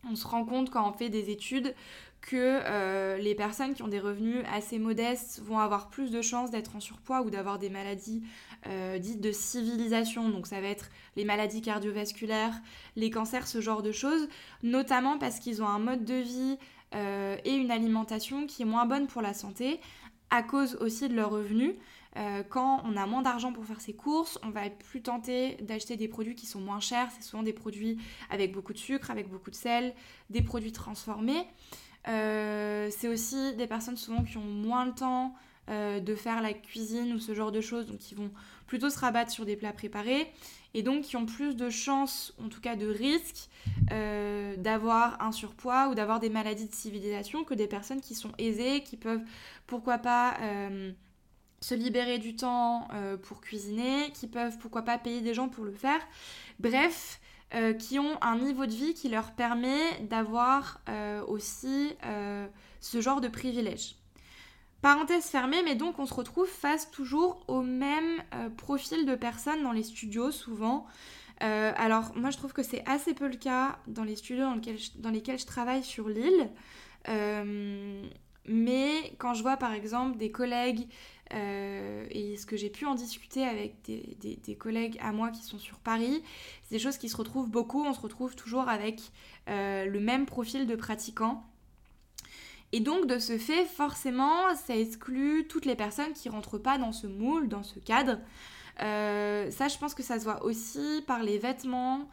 On 0.08 0.14
se 0.14 0.26
rend 0.26 0.44
compte 0.44 0.70
quand 0.70 0.88
on 0.88 0.92
fait 0.92 1.08
des 1.08 1.30
études 1.30 1.74
que 2.20 2.36
euh, 2.36 3.16
les 3.18 3.34
personnes 3.34 3.74
qui 3.74 3.82
ont 3.82 3.88
des 3.88 4.00
revenus 4.00 4.44
assez 4.52 4.78
modestes 4.78 5.40
vont 5.44 5.58
avoir 5.58 5.88
plus 5.88 6.10
de 6.10 6.20
chances 6.20 6.50
d'être 6.50 6.76
en 6.76 6.80
surpoids 6.80 7.22
ou 7.22 7.30
d'avoir 7.30 7.58
des 7.58 7.70
maladies 7.70 8.22
euh, 8.66 8.98
dites 8.98 9.20
de 9.20 9.32
civilisation. 9.32 10.28
Donc 10.28 10.46
ça 10.46 10.60
va 10.60 10.68
être 10.68 10.90
les 11.16 11.24
maladies 11.24 11.62
cardiovasculaires, 11.62 12.54
les 12.96 13.10
cancers, 13.10 13.46
ce 13.46 13.60
genre 13.60 13.82
de 13.82 13.92
choses, 13.92 14.28
notamment 14.62 15.18
parce 15.18 15.38
qu'ils 15.38 15.62
ont 15.62 15.68
un 15.68 15.78
mode 15.78 16.04
de 16.04 16.14
vie 16.14 16.58
euh, 16.94 17.36
et 17.44 17.54
une 17.54 17.70
alimentation 17.70 18.46
qui 18.46 18.62
est 18.62 18.66
moins 18.66 18.86
bonne 18.86 19.06
pour 19.06 19.22
la 19.22 19.34
santé 19.34 19.80
à 20.30 20.42
cause 20.42 20.76
aussi 20.80 21.08
de 21.08 21.14
leurs 21.14 21.30
revenus. 21.30 21.74
quand 22.48 22.82
on 22.84 22.96
a 22.96 23.06
moins 23.06 23.22
d'argent 23.22 23.52
pour 23.52 23.64
faire 23.64 23.80
ses 23.80 23.92
courses, 23.92 24.38
on 24.42 24.50
va 24.50 24.66
être 24.66 24.78
plus 24.78 25.02
tenté 25.02 25.56
d'acheter 25.60 25.96
des 25.96 26.08
produits 26.08 26.34
qui 26.34 26.46
sont 26.46 26.60
moins 26.60 26.80
chers. 26.80 27.08
C'est 27.12 27.22
souvent 27.22 27.42
des 27.42 27.52
produits 27.52 27.98
avec 28.28 28.52
beaucoup 28.52 28.72
de 28.72 28.78
sucre, 28.78 29.10
avec 29.10 29.28
beaucoup 29.28 29.50
de 29.50 29.54
sel, 29.54 29.94
des 30.30 30.42
produits 30.42 30.72
transformés. 30.72 31.46
Euh, 32.08 32.88
c'est 32.90 33.08
aussi 33.08 33.54
des 33.56 33.66
personnes 33.66 33.96
souvent 33.96 34.22
qui 34.24 34.38
ont 34.38 34.44
moins 34.44 34.86
le 34.86 34.92
temps 34.92 35.34
euh, 35.68 36.00
de 36.00 36.14
faire 36.14 36.40
la 36.40 36.52
cuisine 36.54 37.12
ou 37.12 37.18
ce 37.18 37.34
genre 37.34 37.52
de 37.52 37.60
choses, 37.60 37.86
donc 37.86 37.98
qui 37.98 38.14
vont 38.14 38.30
plutôt 38.66 38.88
se 38.90 38.98
rabattre 38.98 39.30
sur 39.30 39.44
des 39.44 39.56
plats 39.56 39.72
préparés 39.72 40.32
et 40.74 40.82
donc 40.82 41.02
qui 41.02 41.16
ont 41.16 41.26
plus 41.26 41.56
de 41.56 41.70
chances, 41.70 42.34
en 42.42 42.48
tout 42.48 42.60
cas 42.60 42.76
de 42.76 42.86
risque, 42.86 43.48
euh, 43.90 44.56
d'avoir 44.56 45.20
un 45.22 45.32
surpoids 45.32 45.88
ou 45.88 45.94
d'avoir 45.94 46.20
des 46.20 46.30
maladies 46.30 46.68
de 46.68 46.74
civilisation 46.74 47.44
que 47.44 47.54
des 47.54 47.66
personnes 47.66 48.00
qui 48.00 48.14
sont 48.14 48.32
aisées, 48.38 48.82
qui 48.82 48.96
peuvent 48.96 49.22
pourquoi 49.66 49.98
pas 49.98 50.36
se 51.60 51.74
libérer 51.74 52.18
du 52.18 52.36
temps 52.36 52.88
pour 53.22 53.40
cuisiner, 53.40 54.10
qui 54.12 54.26
peuvent 54.26 54.58
pourquoi 54.58 54.82
pas 54.82 54.98
payer 54.98 55.20
des 55.20 55.34
gens 55.34 55.48
pour 55.48 55.64
le 55.64 55.72
faire. 55.72 56.00
Bref, 56.60 57.20
euh, 57.54 57.72
qui 57.72 57.98
ont 57.98 58.18
un 58.20 58.36
niveau 58.36 58.66
de 58.66 58.72
vie 58.72 58.92
qui 58.92 59.08
leur 59.08 59.32
permet 59.32 59.98
d'avoir 60.02 60.82
euh, 60.90 61.24
aussi 61.24 61.96
euh, 62.04 62.46
ce 62.80 63.00
genre 63.00 63.22
de 63.22 63.28
privilèges. 63.28 63.96
Parenthèse 64.82 65.24
fermée, 65.24 65.62
mais 65.64 65.74
donc 65.74 65.98
on 65.98 66.06
se 66.06 66.14
retrouve 66.14 66.46
face 66.46 66.90
toujours 66.90 67.40
au 67.48 67.62
même 67.62 68.22
profil 68.56 69.06
de 69.06 69.16
personnes 69.16 69.62
dans 69.62 69.72
les 69.72 69.82
studios 69.82 70.30
souvent. 70.30 70.86
alors 71.40 72.12
moi 72.14 72.30
je 72.30 72.36
trouve 72.36 72.52
que 72.52 72.62
c'est 72.62 72.88
assez 72.88 73.12
peu 73.12 73.26
le 73.26 73.36
cas 73.36 73.80
dans 73.88 74.04
les 74.04 74.14
studios 74.14 74.44
dans, 74.96 75.10
lesquels 75.10 75.38
je 75.38 75.46
travaille 75.46 75.82
sur 75.82 76.08
l'île. 76.08 76.48
mais 78.46 79.14
quand 79.18 79.34
je 79.34 79.42
vois 79.42 79.56
par 79.56 79.72
exemple 79.72 80.16
des 80.16 80.30
collègues 80.30 80.86
euh, 81.34 82.06
et 82.10 82.36
ce 82.36 82.46
que 82.46 82.56
j'ai 82.56 82.70
pu 82.70 82.86
en 82.86 82.94
discuter 82.94 83.44
avec 83.44 83.82
des, 83.82 84.56
collègues 84.56 84.98
à 85.00 85.12
moi 85.12 85.30
qui 85.30 85.42
sont 85.42 85.58
sur 85.58 85.78
Paris, 85.78 86.22
c'est 86.64 86.76
des 86.76 86.78
choses 86.78 86.96
qui 86.96 87.08
se 87.08 87.16
retrouvent 87.16 87.50
beaucoup. 87.50 87.84
On 87.84 87.92
se 87.92 88.00
retrouve 88.00 88.34
toujours 88.34 88.68
avec 88.68 89.00
euh, 89.48 89.84
le 89.84 90.00
même 90.00 90.26
profil 90.26 90.66
de 90.66 90.76
pratiquants. 90.76 91.44
Et 92.72 92.80
donc, 92.80 93.06
de 93.06 93.18
ce 93.18 93.38
fait, 93.38 93.64
forcément, 93.64 94.54
ça 94.54 94.76
exclut 94.76 95.46
toutes 95.48 95.64
les 95.64 95.76
personnes 95.76 96.12
qui 96.12 96.28
rentrent 96.28 96.58
pas 96.58 96.78
dans 96.78 96.92
ce 96.92 97.06
moule, 97.06 97.48
dans 97.48 97.62
ce 97.62 97.78
cadre. 97.78 98.18
Euh, 98.80 99.50
ça, 99.50 99.68
je 99.68 99.78
pense 99.78 99.94
que 99.94 100.02
ça 100.02 100.18
se 100.18 100.24
voit 100.24 100.44
aussi 100.44 101.02
par 101.06 101.22
les 101.22 101.38
vêtements 101.38 102.08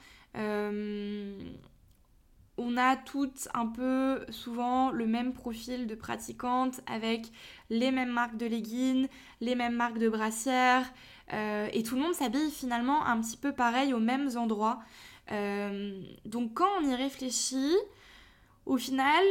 on 2.58 2.78
a 2.78 2.96
toutes 2.96 3.48
un 3.54 3.68
peu 3.68 4.26
souvent 4.30 4.92
le 4.92 5.06
même 5.06 5.34
profil 5.34 5.88
de 5.88 5.96
pratiquantes 5.96 6.82
avec 6.88 7.32
les 7.70 7.92
mêmes 7.92 8.12
marques 8.12 8.38
de 8.38 8.46
leggings, 8.46 9.08
les 9.42 9.56
mêmes 9.56 9.76
marques 9.76 9.98
de 9.98 10.10
brassières, 10.10 10.86
euh, 11.34 11.68
et 11.74 11.84
tout 11.84 11.96
le 11.96 12.02
monde 12.02 12.14
s'habille 12.14 12.52
finalement 12.52 13.06
un 13.06 13.20
petit 13.20 13.38
peu 13.38 13.52
pareil 13.52 13.94
aux 13.94 14.00
mêmes 14.00 14.30
endroits. 14.38 14.80
Euh, 15.32 16.02
donc 16.26 16.54
quand 16.54 16.70
on 16.80 16.90
y 16.90 16.96
réfléchit, 16.96 17.76
au 18.66 18.78
final, 18.78 19.24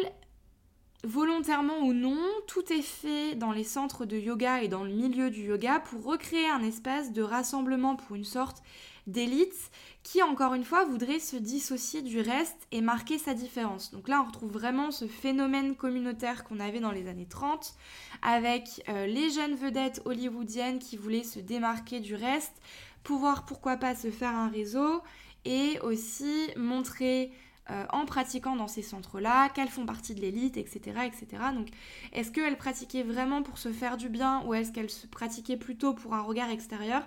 volontairement 1.04 1.80
ou 1.80 1.92
non, 1.92 2.18
tout 2.46 2.72
est 2.72 2.82
fait 2.82 3.34
dans 3.34 3.52
les 3.52 3.64
centres 3.64 4.04
de 4.04 4.16
yoga 4.16 4.62
et 4.62 4.68
dans 4.68 4.84
le 4.84 4.92
milieu 4.92 5.30
du 5.30 5.42
yoga 5.42 5.80
pour 5.80 6.04
recréer 6.04 6.48
un 6.48 6.62
espace 6.62 7.12
de 7.12 7.22
rassemblement 7.22 7.96
pour 7.96 8.16
une 8.16 8.24
sorte 8.24 8.62
d'élite 9.06 9.70
qui, 10.02 10.22
encore 10.22 10.54
une 10.54 10.64
fois, 10.64 10.84
voudrait 10.84 11.18
se 11.18 11.36
dissocier 11.36 12.02
du 12.02 12.20
reste 12.20 12.66
et 12.72 12.80
marquer 12.80 13.18
sa 13.18 13.34
différence. 13.34 13.90
Donc 13.90 14.08
là, 14.08 14.22
on 14.22 14.26
retrouve 14.26 14.52
vraiment 14.52 14.90
ce 14.90 15.06
phénomène 15.06 15.76
communautaire 15.76 16.44
qu'on 16.44 16.60
avait 16.60 16.80
dans 16.80 16.90
les 16.90 17.08
années 17.08 17.28
30, 17.28 17.74
avec 18.22 18.82
euh, 18.88 19.06
les 19.06 19.30
jeunes 19.30 19.54
vedettes 19.54 20.02
hollywoodiennes 20.04 20.78
qui 20.78 20.96
voulaient 20.96 21.22
se 21.22 21.38
démarquer 21.38 22.00
du 22.00 22.14
reste, 22.14 22.54
pouvoir, 23.02 23.44
pourquoi 23.44 23.76
pas, 23.76 23.94
se 23.94 24.10
faire 24.10 24.34
un 24.34 24.48
réseau 24.48 25.02
et 25.44 25.78
aussi 25.82 26.48
montrer 26.56 27.30
euh, 27.70 27.86
en 27.90 28.04
pratiquant 28.04 28.56
dans 28.56 28.68
ces 28.68 28.82
centres-là, 28.82 29.48
qu'elles 29.48 29.68
font 29.68 29.86
partie 29.86 30.14
de 30.14 30.20
l'élite, 30.20 30.58
etc., 30.58 30.80
etc. 31.06 31.42
Donc, 31.54 31.68
est-ce 32.12 32.30
qu'elles 32.30 32.58
pratiquaient 32.58 33.02
vraiment 33.02 33.42
pour 33.42 33.56
se 33.56 33.72
faire 33.72 33.96
du 33.96 34.10
bien 34.10 34.42
ou 34.44 34.52
est-ce 34.52 34.70
qu'elles 34.70 34.90
se 34.90 35.06
pratiquaient 35.06 35.56
plutôt 35.56 35.94
pour 35.94 36.14
un 36.14 36.20
regard 36.20 36.50
extérieur? 36.50 37.02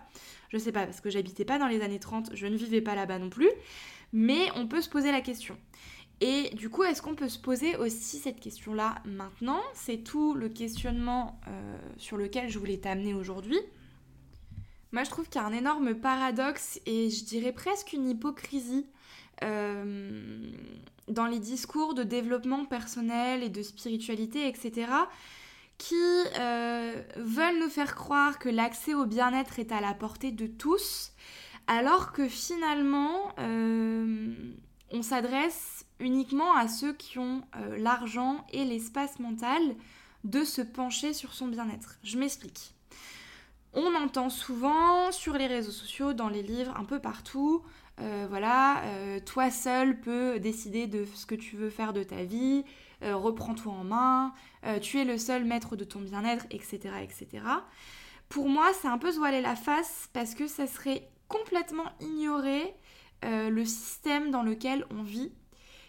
Je 0.50 0.58
sais 0.58 0.72
pas, 0.72 0.86
parce 0.86 1.00
que 1.00 1.12
j'habitais 1.12 1.46
pas 1.46 1.60
dans 1.60 1.68
les 1.68 1.82
années 1.82 2.00
30, 2.00 2.32
je 2.34 2.48
ne 2.48 2.56
vivais 2.56 2.82
pas 2.82 2.96
là-bas 2.96 3.20
non 3.20 3.30
plus, 3.30 3.50
mais 4.14 4.50
on 4.56 4.68
peut 4.68 4.82
se 4.82 4.90
poser 4.90 5.12
la 5.12 5.22
question. 5.22 5.58
Et 6.22 6.50
du 6.56 6.70
coup, 6.70 6.84
est-ce 6.84 7.04
qu'on 7.04 7.14
peut 7.14 7.30
se 7.30 7.38
poser 7.38 7.76
aussi 7.76 8.18
cette 8.18 8.40
question-là 8.40 8.96
maintenant? 9.06 9.62
C'est 9.76 10.04
tout 10.04 10.34
le 10.34 10.50
questionnement 10.50 11.40
euh, 11.48 11.78
sur 11.98 12.18
lequel 12.18 12.50
je 12.50 12.58
voulais 12.58 12.78
t'amener 12.78 13.14
aujourd'hui. 13.14 13.60
Moi, 14.92 15.04
je 15.04 15.12
trouve 15.12 15.30
qu'il 15.30 15.40
y 15.40 15.44
a 15.44 15.48
un 15.48 15.54
énorme 15.54 15.94
paradoxe 15.94 16.80
et 16.88 17.12
je 17.12 17.26
dirais 17.26 17.52
presque 17.52 17.94
une 17.94 18.10
hypocrisie 18.10 18.88
euh, 19.44 20.51
dans 21.08 21.25
les 21.25 21.39
discours 21.39 21.94
de 21.94 22.03
développement 22.03 22.65
personnel 22.65 23.44
et 23.44 23.50
de 23.50 23.62
spiritualité, 23.62 24.48
etc., 24.48 24.91
qui 25.77 25.96
euh, 26.39 27.01
veulent 27.17 27.60
nous 27.60 27.70
faire 27.70 27.96
croire 27.96 28.39
que 28.39 28.50
l'accès 28.50 28.94
au 28.94 29.06
bien-être 29.06 29.60
est 29.60 29.72
à 29.72 29.79
la 29.79 29.94
portée 29.94 30.32
de 30.32 30.48
tous, 30.48 31.12
alors 31.67 32.13
que 32.13 32.27
finalement, 32.27 33.34
euh, 33.39 34.34
on 34.91 35.01
s'adresse 35.03 35.86
uniquement 36.00 36.56
à 36.56 36.67
ceux 36.67 36.94
qui 36.94 37.20
ont 37.20 37.41
l'argent 37.77 38.46
et 38.51 38.65
l'espace 38.65 39.20
mental 39.20 39.62
de 40.24 40.44
se 40.44 40.62
pencher 40.62 41.13
sur 41.13 41.34
son 41.34 41.48
bien-être. 41.48 41.98
Je 42.03 42.17
m'explique. 42.17 42.74
On 43.74 43.94
entend 43.96 44.29
souvent 44.29 45.12
sur 45.12 45.34
les 45.34 45.48
réseaux 45.48 45.72
sociaux, 45.72 46.13
dans 46.13 46.29
les 46.29 46.41
livres, 46.41 46.74
un 46.77 46.84
peu 46.84 47.00
partout, 47.00 47.62
euh, 48.00 48.27
voilà, 48.30 48.84
euh, 48.84 49.20
toi 49.20 49.50
seul 49.50 50.00
peux 50.00 50.39
décider 50.39 50.86
de 50.86 51.06
ce 51.16 51.25
que 51.25 51.34
tu 51.34 51.56
veux 51.56 51.70
faire 51.70 51.94
de 51.94 52.04
ta 52.04 52.24
vie, 52.24 52.63
euh, 53.04 53.16
reprends-toi 53.16 53.72
en 53.72 53.84
main, 53.84 54.34
tu 54.82 55.00
es 55.00 55.06
le 55.06 55.18
seul 55.18 55.46
maître 55.46 55.75
de 55.75 55.84
ton 55.84 56.00
bien-être, 56.00 56.46
etc., 56.51 56.89
etc. 57.01 57.44
Pour 58.27 58.50
moi, 58.50 58.72
c'est 58.82 58.88
un 58.88 58.98
peu 58.98 59.12
se 59.12 59.42
la 59.42 59.56
face 59.56 60.10
parce 60.13 60.36
que 60.36 60.48
ça 60.48 60.68
serait 60.68 61.10
complètement 61.27 61.86
ignorer 62.01 62.75
le 63.24 63.63
système 63.66 64.30
dans 64.30 64.44
lequel 64.44 64.86
on 64.92 65.04
vit, 65.04 65.32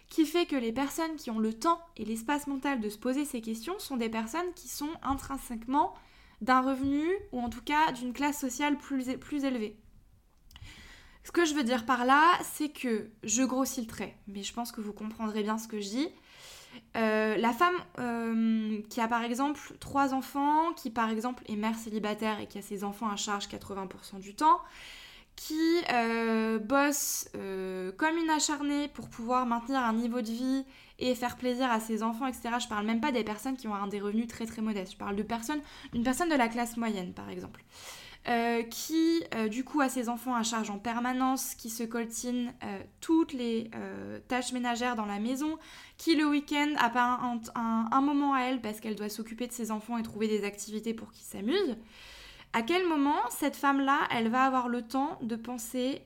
qui 0.07 0.25
fait 0.25 0.45
que 0.45 0.55
les 0.55 0.71
personnes 0.71 1.15
qui 1.17 1.29
ont 1.29 1.39
le 1.39 1.53
temps 1.53 1.81
et 1.97 2.05
l'espace 2.05 2.47
mental 2.47 2.79
de 2.79 2.89
se 2.89 2.97
poser 2.97 3.25
ces 3.25 3.41
questions 3.41 3.77
sont 3.79 3.97
des 3.97 4.09
personnes 4.09 4.53
qui 4.55 4.69
sont 4.69 4.89
intrinsèquement 5.03 5.93
d'un 6.41 6.61
revenu 6.61 7.05
ou 7.33 7.41
en 7.41 7.49
tout 7.49 7.61
cas 7.61 7.91
d'une 7.91 8.13
classe 8.13 8.39
sociale 8.39 8.77
plus 8.77 9.43
élevée. 9.43 9.77
Ce 11.23 11.31
que 11.31 11.45
je 11.45 11.53
veux 11.53 11.63
dire 11.63 11.85
par 11.85 12.05
là, 12.05 12.31
c'est 12.43 12.69
que 12.69 13.09
je 13.23 13.43
grossis 13.43 13.81
le 13.81 13.87
trait, 13.87 14.15
mais 14.27 14.43
je 14.43 14.53
pense 14.53 14.71
que 14.71 14.81
vous 14.81 14.93
comprendrez 14.93 15.43
bien 15.43 15.57
ce 15.57 15.67
que 15.67 15.79
je 15.79 15.89
dis. 15.89 16.09
Euh, 16.97 17.37
la 17.37 17.53
femme 17.53 17.75
euh, 17.99 18.81
qui 18.89 19.01
a 19.01 19.07
par 19.07 19.23
exemple 19.23 19.59
trois 19.79 20.13
enfants, 20.13 20.73
qui 20.73 20.89
par 20.89 21.09
exemple 21.09 21.43
est 21.47 21.55
mère 21.55 21.75
célibataire 21.75 22.39
et 22.39 22.47
qui 22.47 22.57
a 22.57 22.61
ses 22.61 22.83
enfants 22.83 23.09
à 23.09 23.15
charge 23.15 23.47
80% 23.47 24.19
du 24.19 24.35
temps, 24.35 24.59
qui 25.35 25.81
euh, 25.91 26.59
bosse 26.59 27.29
comme 27.97 28.17
une 28.17 28.29
acharnée 28.29 28.87
pour 28.89 29.09
pouvoir 29.09 29.45
maintenir 29.45 29.79
un 29.79 29.93
niveau 29.93 30.21
de 30.21 30.31
vie 30.31 30.65
et 30.99 31.15
faire 31.15 31.37
plaisir 31.37 31.71
à 31.71 31.79
ses 31.79 32.03
enfants, 32.03 32.27
etc. 32.27 32.49
Je 32.61 32.67
parle 32.67 32.85
même 32.85 33.01
pas 33.01 33.11
des 33.11 33.23
personnes 33.23 33.55
qui 33.55 33.67
ont 33.67 33.75
un 33.75 33.87
des 33.87 34.01
revenus 34.01 34.27
très 34.27 34.45
très 34.45 34.61
modestes. 34.61 34.93
Je 34.93 34.97
parle 34.97 35.15
personnes, 35.23 35.61
d'une 35.93 36.03
personne 36.03 36.29
de 36.29 36.35
la 36.35 36.47
classe 36.47 36.75
moyenne 36.77 37.13
par 37.13 37.29
exemple. 37.29 37.63
Euh, 38.29 38.61
qui 38.61 39.23
euh, 39.33 39.47
du 39.47 39.63
coup 39.63 39.81
a 39.81 39.89
ses 39.89 40.07
enfants 40.07 40.35
à 40.35 40.43
charge 40.43 40.69
en 40.69 40.77
permanence, 40.77 41.55
qui 41.55 41.71
se 41.71 41.81
coltine 41.81 42.53
euh, 42.63 42.83
toutes 43.01 43.33
les 43.33 43.71
tâches 44.27 44.51
ménagères 44.53 44.95
dans 44.95 45.07
la 45.07 45.19
maison, 45.19 45.57
qui 45.97 46.15
le 46.15 46.27
week-end 46.27 46.75
a 46.77 46.91
pas 46.91 47.19
un, 47.55 48.01
moment 48.01 48.35
à 48.35 48.41
elle 48.41 48.61
parce 48.61 48.79
qu'elle 48.79 48.95
doit 48.95 49.09
s'occuper 49.09 49.47
de 49.47 49.51
ses 49.51 49.71
enfants 49.71 49.97
et 49.97 50.03
trouver 50.03 50.27
des 50.27 50.43
activités 50.43 50.93
pour 50.93 51.11
qu'ils 51.11 51.25
s'amusent, 51.25 51.77
à 52.53 52.61
quel 52.61 52.87
moment 52.87 53.17
cette 53.31 53.55
femme-là, 53.55 54.07
elle 54.11 54.29
va 54.29 54.43
avoir 54.43 54.69
le 54.69 54.83
temps 54.83 55.17
de 55.23 55.35
penser 55.35 56.03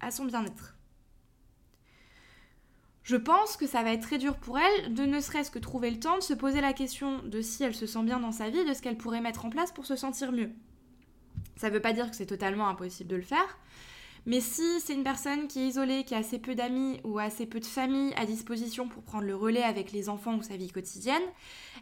à 0.00 0.12
son 0.12 0.26
bien-être? 0.26 0.76
Je 3.02 3.16
pense 3.16 3.56
que 3.56 3.66
ça 3.66 3.82
va 3.82 3.92
être 3.92 4.02
très 4.02 4.18
dur 4.18 4.36
pour 4.36 4.58
elle 4.58 4.94
de 4.94 5.04
ne 5.04 5.18
serait-ce 5.18 5.50
que 5.50 5.58
trouver 5.58 5.90
le 5.90 5.98
temps 5.98 6.18
de 6.18 6.22
se 6.22 6.34
poser 6.34 6.60
la 6.60 6.74
question 6.74 7.22
de 7.24 7.40
si 7.40 7.64
elle 7.64 7.74
se 7.74 7.86
sent 7.86 8.04
bien 8.04 8.20
dans 8.20 8.30
sa 8.30 8.50
vie, 8.50 8.64
de 8.64 8.72
ce 8.72 8.82
qu'elle 8.82 8.98
pourrait 8.98 9.20
mettre 9.20 9.46
en 9.46 9.50
place 9.50 9.72
pour 9.72 9.86
se 9.86 9.96
sentir 9.96 10.30
mieux. 10.30 10.52
Ça 11.60 11.68
ne 11.68 11.74
veut 11.74 11.80
pas 11.80 11.92
dire 11.92 12.10
que 12.10 12.16
c'est 12.16 12.24
totalement 12.24 12.68
impossible 12.68 13.10
de 13.10 13.16
le 13.16 13.22
faire. 13.22 13.58
Mais 14.24 14.40
si 14.40 14.80
c'est 14.80 14.94
une 14.94 15.04
personne 15.04 15.46
qui 15.46 15.60
est 15.60 15.66
isolée, 15.66 16.04
qui 16.04 16.14
a 16.14 16.18
assez 16.18 16.38
peu 16.38 16.54
d'amis 16.54 17.02
ou 17.04 17.18
assez 17.18 17.44
peu 17.44 17.60
de 17.60 17.66
famille 17.66 18.14
à 18.16 18.24
disposition 18.24 18.88
pour 18.88 19.02
prendre 19.02 19.26
le 19.26 19.36
relais 19.36 19.62
avec 19.62 19.92
les 19.92 20.08
enfants 20.08 20.36
ou 20.36 20.42
sa 20.42 20.56
vie 20.56 20.70
quotidienne, 20.70 21.22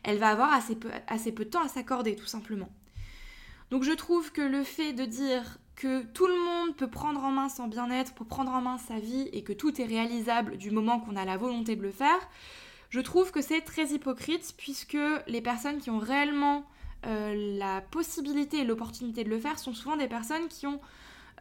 elle 0.03 0.19
va 0.19 0.31
avoir 0.31 0.53
assez 0.53 0.75
peu, 0.75 1.45
de 1.45 1.49
temps 1.49 1.63
à 1.63 1.69
s'accorder 1.69 2.17
tout 2.17 2.27
simplement. 2.27 2.69
Donc 3.71 3.85
je 3.85 3.93
trouve 3.93 4.33
que 4.33 4.41
le 4.41 4.65
fait 4.65 4.95
de 4.95 5.05
dire 5.05 5.59
que 5.77 6.03
tout 6.07 6.27
le 6.27 6.45
monde 6.45 6.75
peut 6.75 6.91
prendre 6.91 7.23
en 7.23 7.31
main 7.31 7.49
son 7.49 7.69
bien-être, 7.69 8.15
peut 8.15 8.25
prendre 8.25 8.51
en 8.51 8.61
main 8.61 8.79
sa 8.79 8.99
vie 8.99 9.29
et 9.33 9.45
que 9.45 9.53
tout 9.53 9.81
est 9.81 9.87
réalisable 9.87 10.57
du 10.57 10.73
moment 10.73 10.99
qu'on 10.99 11.15
a 11.15 11.25
la 11.25 11.37
volonté 11.37 11.77
de 11.77 11.83
le 11.83 11.93
faire, 11.93 12.29
je 12.91 12.99
trouve 12.99 13.31
que 13.31 13.43
c'est 13.43 13.61
très 13.61 13.93
hypocrite 13.93 14.55
puisque 14.57 14.99
les 15.29 15.41
personnes 15.41 15.79
qui 15.79 15.91
ont 15.91 16.01
réellement 16.01 16.65
euh, 17.07 17.57
la 17.59 17.81
possibilité 17.81 18.59
et 18.59 18.65
l'opportunité 18.65 19.25
de 19.25 19.29
le 19.29 19.39
faire 19.39 19.59
sont 19.59 19.73
souvent 19.73 19.97
des 19.97 20.09
personnes 20.09 20.49
qui 20.49 20.67
ont 20.67 20.81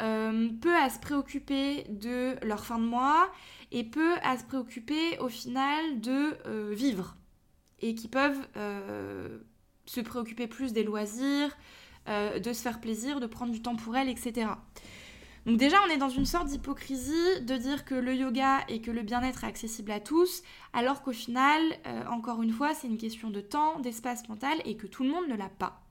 euh, 0.02 0.50
peu 0.62 0.76
à 0.76 0.90
se 0.90 1.00
préoccuper 1.00 1.86
de 1.90 2.36
leur 2.46 2.64
fin 2.64 2.78
de 2.78 2.84
mois 2.84 3.32
et 3.72 3.84
peu 3.84 4.14
à 4.24 4.38
se 4.38 4.44
préoccuper 4.44 5.18
au 5.20 5.30
final 5.30 6.00
de 6.00 6.38
euh, 6.46 6.72
vivre 6.74 7.18
et 7.80 7.96
qui 7.96 8.08
peuvent 8.08 8.48
se 9.86 10.02
préoccuper 10.02 10.48
plus 10.48 10.74
des 10.74 10.84
loisirs, 10.84 11.56
de 12.08 12.54
se 12.54 12.62
faire 12.64 12.82
plaisir, 12.82 13.20
de 13.20 13.28
prendre 13.28 13.52
du 13.52 13.62
temps 13.62 13.76
pour 13.76 13.96
elles, 13.96 14.10
etc. 14.10 14.48
Donc 15.48 15.56
déjà, 15.56 15.78
on 15.88 15.90
est 15.90 15.98
dans 15.98 16.10
une 16.10 16.26
sorte 16.26 16.48
d'hypocrisie 16.48 17.40
de 17.42 17.56
dire 17.56 17.86
que 17.86 17.96
le 17.96 18.14
yoga 18.14 18.66
et 18.68 18.82
que 18.82 18.92
le 18.92 19.02
bien-être 19.02 19.46
est 19.46 19.48
accessible 19.48 19.92
à 19.92 20.02
tous, 20.02 20.44
alors 20.74 21.02
qu'au 21.02 21.14
final, 21.14 21.62
euh, 21.86 22.04
encore 22.08 22.42
une 22.42 22.52
fois, 22.52 22.74
c'est 22.74 22.88
une 22.88 22.98
question 22.98 23.30
de 23.30 23.40
temps, 23.40 23.80
d'espace 23.80 24.28
mental 24.28 24.58
et 24.66 24.76
que 24.76 24.88
tout 24.88 25.04
le 25.04 25.10
monde 25.10 25.30
ne 25.30 25.38
l'a 25.38 25.48
pas. 25.48 25.82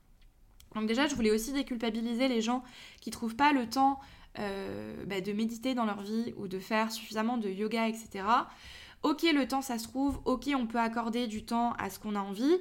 Donc 0.75 0.85
déjà, 0.85 1.07
je 1.07 1.15
voulais 1.15 1.31
aussi 1.31 1.53
déculpabiliser 1.53 2.27
les 2.27 2.39
gens 2.39 2.63
qui 3.01 3.09
trouvent 3.09 3.35
pas 3.35 3.51
le 3.51 3.67
temps 3.67 3.99
euh, 4.37 5.03
bah, 5.07 5.21
de 5.21 5.33
méditer 5.33 5.73
dans 5.73 5.85
leur 5.85 6.01
vie 6.01 6.35
ou 6.37 6.47
de 6.47 6.59
faire 6.59 6.91
suffisamment 6.91 7.37
de 7.37 7.49
yoga, 7.49 7.87
etc. 7.87 8.25
Ok, 9.01 9.23
le 9.23 9.47
temps, 9.47 9.63
ça 9.63 9.79
se 9.79 9.87
trouve, 9.87 10.19
ok, 10.25 10.49
on 10.55 10.67
peut 10.67 10.79
accorder 10.79 11.25
du 11.25 11.45
temps 11.45 11.73
à 11.79 11.89
ce 11.89 11.97
qu'on 11.97 12.15
a 12.15 12.19
envie, 12.19 12.57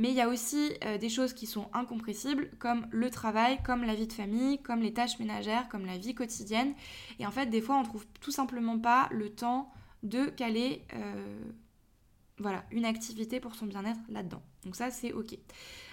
mais 0.00 0.08
il 0.08 0.14
y 0.14 0.22
a 0.22 0.30
aussi 0.30 0.72
euh, 0.86 0.96
des 0.96 1.10
choses 1.10 1.34
qui 1.34 1.46
sont 1.46 1.68
incompressibles, 1.74 2.48
comme 2.58 2.86
le 2.90 3.10
travail, 3.10 3.58
comme 3.62 3.84
la 3.84 3.94
vie 3.94 4.06
de 4.06 4.14
famille, 4.14 4.56
comme 4.62 4.80
les 4.80 4.94
tâches 4.94 5.18
ménagères, 5.18 5.68
comme 5.68 5.84
la 5.84 5.98
vie 5.98 6.14
quotidienne. 6.14 6.72
Et 7.18 7.26
en 7.26 7.30
fait, 7.30 7.46
des 7.50 7.60
fois, 7.60 7.76
on 7.76 7.82
trouve 7.82 8.06
tout 8.18 8.30
simplement 8.30 8.78
pas 8.78 9.08
le 9.10 9.28
temps 9.28 9.70
de 10.02 10.24
caler 10.24 10.86
euh, 10.94 11.42
voilà, 12.38 12.64
une 12.70 12.86
activité 12.86 13.40
pour 13.40 13.54
son 13.54 13.66
bien-être 13.66 14.00
là-dedans. 14.08 14.42
Donc 14.64 14.74
ça, 14.74 14.90
c'est 14.90 15.12
ok. 15.12 15.36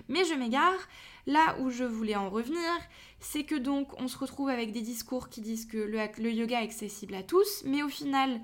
Mais 0.08 0.24
je 0.24 0.36
m'égare. 0.36 0.80
Là 1.26 1.60
où 1.60 1.70
je 1.70 1.84
voulais 1.84 2.16
en 2.16 2.30
revenir, 2.30 2.72
c'est 3.20 3.44
que 3.44 3.56
donc 3.56 3.90
on 4.00 4.08
se 4.08 4.18
retrouve 4.18 4.48
avec 4.48 4.72
des 4.72 4.82
discours 4.82 5.28
qui 5.28 5.42
disent 5.42 5.66
que 5.66 5.78
le, 5.78 6.00
le 6.24 6.32
yoga 6.32 6.62
est 6.62 6.64
accessible 6.64 7.14
à 7.16 7.24
tous, 7.24 7.64
mais 7.66 7.84
au 7.84 7.90
final, 7.90 8.40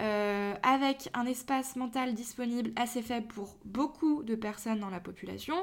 euh, 0.00 0.54
avec 0.64 1.08
un 1.14 1.24
espace 1.24 1.76
mental 1.76 2.14
disponible 2.14 2.72
assez 2.74 3.00
faible 3.00 3.28
pour 3.28 3.56
beaucoup 3.64 4.24
de 4.24 4.34
personnes 4.34 4.80
dans 4.80 4.90
la 4.90 4.98
population 4.98 5.54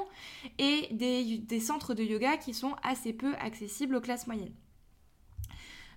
et 0.58 0.88
des, 0.90 1.60
centres 1.60 1.92
de 1.92 2.02
yoga 2.02 2.38
qui 2.38 2.54
sont 2.54 2.74
assez 2.82 3.12
peu 3.12 3.34
accessibles 3.34 3.94
aux 3.94 4.00
classes 4.00 4.26
moyennes. 4.26 4.54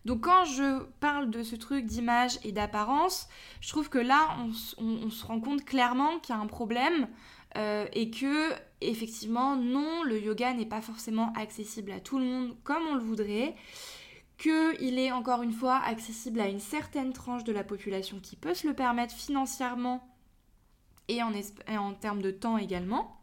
Donc 0.03 0.25
quand 0.25 0.43
je 0.43 0.83
parle 0.99 1.29
de 1.29 1.43
ce 1.43 1.55
truc 1.55 1.85
d'image 1.85 2.37
et 2.43 2.51
d'apparence, 2.51 3.29
je 3.61 3.69
trouve 3.69 3.89
que 3.89 3.99
là, 3.99 4.35
on, 4.77 5.09
se 5.09 5.25
rend 5.25 5.39
compte 5.39 5.63
clairement 5.63 6.19
qu'il 6.19 6.35
y 6.35 6.37
a 6.37 6.41
un 6.41 6.47
problème 6.47 7.07
euh, 7.57 7.85
et 7.93 8.11
que, 8.11 8.51
effectivement, 8.81 9.55
non, 9.55 10.03
le 10.03 10.19
yoga 10.19 10.53
n'est 10.53 10.65
pas 10.65 10.81
forcément 10.81 11.31
accessible 11.37 11.91
à 11.93 12.01
tout 12.01 12.19
le 12.19 12.25
monde 12.25 12.55
comme 12.65 12.83
on 12.91 12.95
le 12.95 13.01
voudrait 13.01 13.55
qu'il 14.37 14.99
est 14.99 15.11
encore 15.11 15.41
une 15.41 15.53
fois 15.53 15.77
accessible 15.77 16.39
à 16.39 16.47
une 16.47 16.59
certaine 16.59 17.13
tranche 17.13 17.43
de 17.43 17.53
la 17.53 17.63
population 17.63 18.19
qui 18.19 18.35
peut 18.35 18.53
se 18.53 18.67
le 18.67 18.73
permettre 18.73 19.15
financièrement 19.15 20.07
et 21.07 21.21
en, 21.21 21.93
termes 21.93 22.21
de 22.21 22.31
temps 22.31 22.57
également. 22.57 23.21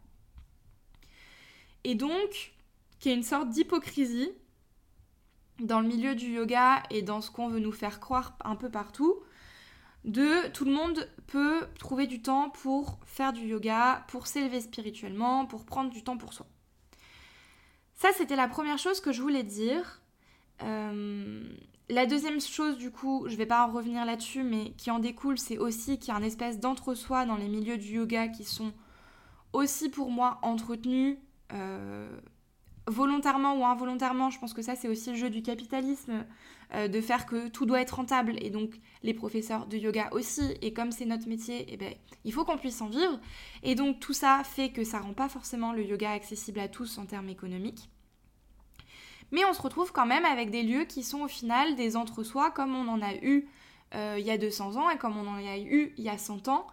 Et 1.83 1.95
donc, 1.95 2.53
qu'il 2.99 3.11
y 3.11 3.13
a 3.13 3.17
une 3.17 3.23
sorte 3.23 3.49
d'hypocrisie 3.49 4.31
dans 5.59 5.81
le 5.81 5.87
milieu 5.87 6.15
du 6.15 6.33
yoga 6.33 6.83
et 6.89 7.01
dans 7.01 7.21
ce 7.21 7.29
qu'on 7.29 7.49
veut 7.49 7.59
nous 7.59 7.71
faire 7.71 7.99
croire 7.99 8.37
un 8.43 8.55
peu 8.55 8.69
partout, 8.69 9.19
de 10.05 10.47
tout 10.49 10.65
le 10.65 10.71
monde 10.71 11.09
peut 11.27 11.67
trouver 11.77 12.07
du 12.07 12.21
temps 12.21 12.49
pour 12.49 12.99
faire 13.05 13.33
du 13.33 13.45
yoga, 13.45 14.05
pour 14.07 14.27
s'élever 14.27 14.61
spirituellement, 14.61 15.45
pour 15.45 15.65
prendre 15.65 15.91
du 15.91 16.03
temps 16.03 16.17
pour 16.17 16.33
soi. 16.33 16.47
Ça, 17.95 18.09
c'était 18.13 18.35
la 18.35 18.47
première 18.47 18.77
chose 18.77 18.99
que 18.99 19.11
je 19.11 19.21
voulais 19.21 19.43
dire. 19.43 20.01
Euh, 20.61 21.43
la 21.89 22.05
deuxième 22.05 22.39
chose, 22.39 22.77
du 22.77 22.91
coup, 22.91 23.25
je 23.27 23.35
vais 23.35 23.45
pas 23.45 23.67
en 23.67 23.71
revenir 23.71 24.05
là-dessus, 24.05 24.43
mais 24.43 24.71
qui 24.77 24.91
en 24.91 24.99
découle, 24.99 25.37
c'est 25.37 25.57
aussi 25.57 25.99
qu'il 25.99 26.09
y 26.09 26.11
a 26.11 26.19
un 26.19 26.23
espèce 26.23 26.59
d'entre-soi 26.59 27.25
dans 27.25 27.35
les 27.35 27.47
milieux 27.47 27.77
du 27.77 27.95
yoga 27.95 28.27
qui 28.27 28.43
sont 28.43 28.71
aussi 29.51 29.89
pour 29.89 30.09
moi 30.09 30.39
entretenus 30.41 31.17
euh, 31.51 32.09
volontairement 32.87 33.55
ou 33.55 33.65
involontairement. 33.65 34.29
Je 34.29 34.39
pense 34.39 34.53
que 34.53 34.61
ça, 34.61 34.75
c'est 34.75 34.87
aussi 34.87 35.11
le 35.11 35.15
jeu 35.15 35.29
du 35.29 35.41
capitalisme, 35.41 36.25
euh, 36.73 36.87
de 36.87 37.01
faire 37.01 37.25
que 37.25 37.49
tout 37.49 37.65
doit 37.65 37.81
être 37.81 37.95
rentable. 37.95 38.35
Et 38.41 38.49
donc, 38.49 38.79
les 39.03 39.13
professeurs 39.13 39.67
de 39.67 39.77
yoga 39.77 40.09
aussi. 40.13 40.55
Et 40.61 40.73
comme 40.73 40.91
c'est 40.91 41.05
notre 41.05 41.27
métier, 41.27 41.65
eh 41.67 41.77
ben, 41.77 41.93
il 42.23 42.33
faut 42.33 42.45
qu'on 42.45 42.57
puisse 42.57 42.81
en 42.81 42.87
vivre. 42.87 43.19
Et 43.61 43.75
donc, 43.75 43.99
tout 43.99 44.13
ça 44.13 44.41
fait 44.43 44.71
que 44.71 44.83
ça 44.83 44.99
rend 44.99 45.13
pas 45.13 45.29
forcément 45.29 45.73
le 45.73 45.83
yoga 45.83 46.11
accessible 46.11 46.59
à 46.59 46.67
tous 46.67 46.97
en 46.97 47.05
termes 47.05 47.29
économiques. 47.29 47.89
Mais 49.33 49.43
on 49.45 49.53
se 49.53 49.61
retrouve 49.61 49.91
quand 49.91 50.05
même 50.05 50.25
avec 50.25 50.51
des 50.51 50.61
lieux 50.61 50.85
qui 50.85 51.01
sont 51.01 51.21
au 51.21 51.27
final 51.27 51.75
des 51.75 51.97
entre-soi 51.97 52.51
comme 52.51 52.75
on 52.75 52.87
en 52.87 53.01
a 53.01 53.15
eu 53.15 53.49
euh, 53.95 54.15
il 54.19 54.25
y 54.25 54.29
a 54.29 54.37
200 54.37 54.75
ans 54.77 54.91
et 54.91 54.97
comme 54.97 55.17
on 55.17 55.27
en 55.27 55.37
a 55.37 55.57
eu 55.57 55.91
il 55.97 56.03
y 56.03 56.09
a 56.09 56.19
100 56.19 56.49
ans 56.49 56.67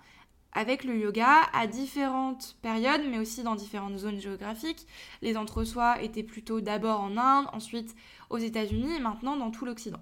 avec 0.53 0.85
le 0.85 0.95
yoga 0.95 1.43
à 1.55 1.67
différentes 1.67 2.57
périodes, 2.61 3.03
mais 3.09 3.19
aussi 3.19 3.43
dans 3.43 3.55
différentes 3.55 3.97
zones 3.97 4.21
géographiques. 4.21 4.87
Les 5.23 5.39
entre-soi 5.39 6.03
étaient 6.03 6.23
plutôt 6.23 6.61
d'abord 6.61 7.01
en 7.01 7.17
Inde, 7.17 7.47
ensuite 7.53 7.95
aux 8.29 8.39
États-Unis 8.39 8.97
et 8.97 9.01
maintenant 9.01 9.37
dans 9.37 9.51
tout 9.51 9.65
l'Occident. 9.65 10.01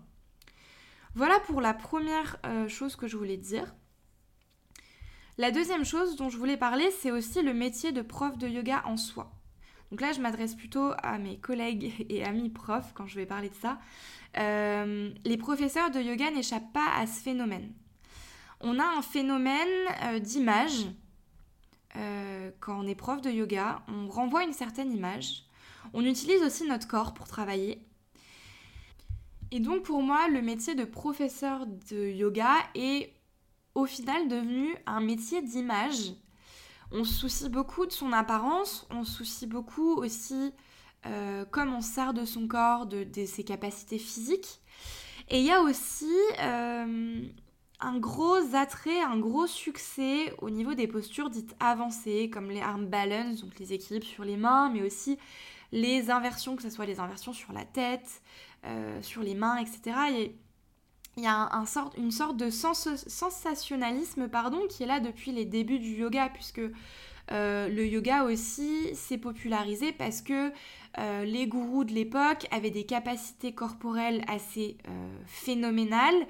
Voilà 1.14 1.38
pour 1.40 1.60
la 1.60 1.74
première 1.74 2.38
euh, 2.44 2.66
chose 2.66 2.96
que 2.96 3.06
je 3.06 3.16
voulais 3.16 3.36
dire. 3.36 3.72
La 5.36 5.52
deuxième 5.52 5.84
chose 5.84 6.16
dont 6.16 6.28
je 6.28 6.38
voulais 6.38 6.56
parler, 6.56 6.90
c'est 6.90 7.12
aussi 7.12 7.40
le 7.42 7.54
métier 7.54 7.92
de 7.92 8.02
prof 8.02 8.36
de 8.36 8.48
yoga 8.48 8.82
en 8.84 8.96
soi. 8.96 9.30
Donc 9.90 10.00
là, 10.00 10.12
je 10.12 10.20
m'adresse 10.20 10.54
plutôt 10.54 10.92
à 11.02 11.18
mes 11.18 11.38
collègues 11.38 12.06
et 12.08 12.24
amis 12.24 12.50
profs 12.50 12.92
quand 12.94 13.06
je 13.06 13.16
vais 13.16 13.26
parler 13.26 13.48
de 13.48 13.54
ça. 13.54 13.78
Euh, 14.36 15.10
les 15.24 15.36
professeurs 15.36 15.90
de 15.90 16.00
yoga 16.00 16.30
n'échappent 16.30 16.72
pas 16.72 16.88
à 16.96 17.06
ce 17.06 17.22
phénomène. 17.22 17.72
On 18.60 18.78
a 18.78 18.84
un 18.84 19.02
phénomène 19.02 19.68
euh, 20.04 20.18
d'image. 20.18 20.86
Euh, 21.96 22.50
quand 22.60 22.78
on 22.78 22.86
est 22.86 22.94
prof 22.94 23.20
de 23.22 23.30
yoga, 23.30 23.82
on 23.88 24.08
renvoie 24.08 24.44
une 24.44 24.52
certaine 24.52 24.92
image. 24.92 25.44
On 25.94 26.04
utilise 26.04 26.42
aussi 26.42 26.66
notre 26.66 26.86
corps 26.86 27.14
pour 27.14 27.26
travailler. 27.26 27.82
Et 29.50 29.60
donc 29.60 29.82
pour 29.82 30.02
moi, 30.02 30.28
le 30.28 30.42
métier 30.42 30.74
de 30.74 30.84
professeur 30.84 31.66
de 31.66 32.10
yoga 32.10 32.52
est 32.74 33.14
au 33.74 33.86
final 33.86 34.28
devenu 34.28 34.74
un 34.86 35.00
métier 35.00 35.40
d'image 35.40 36.12
on 36.90 37.04
se 37.04 37.12
soucie 37.12 37.48
beaucoup 37.48 37.86
de 37.86 37.92
son 37.92 38.12
apparence, 38.12 38.86
on 38.90 39.04
se 39.04 39.12
soucie 39.12 39.46
beaucoup 39.46 39.94
aussi 39.94 40.52
euh, 41.06 41.44
comme 41.44 41.74
on 41.74 41.80
sert 41.80 42.12
de 42.12 42.24
son 42.24 42.48
corps, 42.48 42.86
de, 42.86 43.06
ses 43.24 43.44
capacités 43.44 43.98
physiques. 43.98 44.60
Et 45.28 45.38
il 45.40 45.44
y 45.44 45.52
a 45.52 45.60
aussi 45.60 46.12
euh, 46.40 47.22
un 47.80 47.98
gros 47.98 48.54
attrait, 48.54 49.00
un 49.00 49.18
gros 49.18 49.46
succès 49.46 50.34
au 50.38 50.50
niveau 50.50 50.74
des 50.74 50.88
postures 50.88 51.30
dites 51.30 51.54
avancées, 51.60 52.30
comme 52.30 52.50
les 52.50 52.60
arm 52.60 52.86
balance, 52.86 53.42
donc 53.42 53.58
les 53.58 53.72
équilibres 53.72 54.06
sur 54.06 54.24
les 54.24 54.36
mains, 54.36 54.70
mais 54.70 54.82
aussi 54.82 55.18
les 55.70 56.10
inversions, 56.10 56.56
que 56.56 56.62
ce 56.62 56.70
soit 56.70 56.86
les 56.86 56.98
inversions 56.98 57.32
sur 57.32 57.52
la 57.52 57.64
tête, 57.64 58.22
euh, 58.64 59.00
sur 59.02 59.22
les 59.22 59.34
mains, 59.34 59.58
etc. 59.58 60.32
il 61.18 61.24
y 61.24 61.26
a 61.26 61.50
une 61.96 62.12
sorte 62.12 62.36
de 62.36 62.48
sensationnalisme 62.48 64.28
pardon, 64.28 64.60
qui 64.68 64.84
est 64.84 64.86
là 64.86 65.00
depuis 65.00 65.32
les 65.32 65.44
débuts 65.44 65.80
du 65.80 65.90
yoga, 65.96 66.30
puisque 66.32 66.60
euh, 67.30 67.68
le 67.68 67.86
yoga 67.86 68.24
aussi 68.24 68.94
s'est 68.94 69.18
popularisé 69.18 69.92
parce 69.92 70.22
que 70.22 70.52
euh, 70.98 71.24
les 71.24 71.46
gourous 71.46 71.84
de 71.84 71.92
l'époque 71.92 72.46
avaient 72.50 72.70
des 72.70 72.84
capacités 72.84 73.52
corporelles 73.52 74.24
assez 74.28 74.78
phénoménales. 75.26 76.26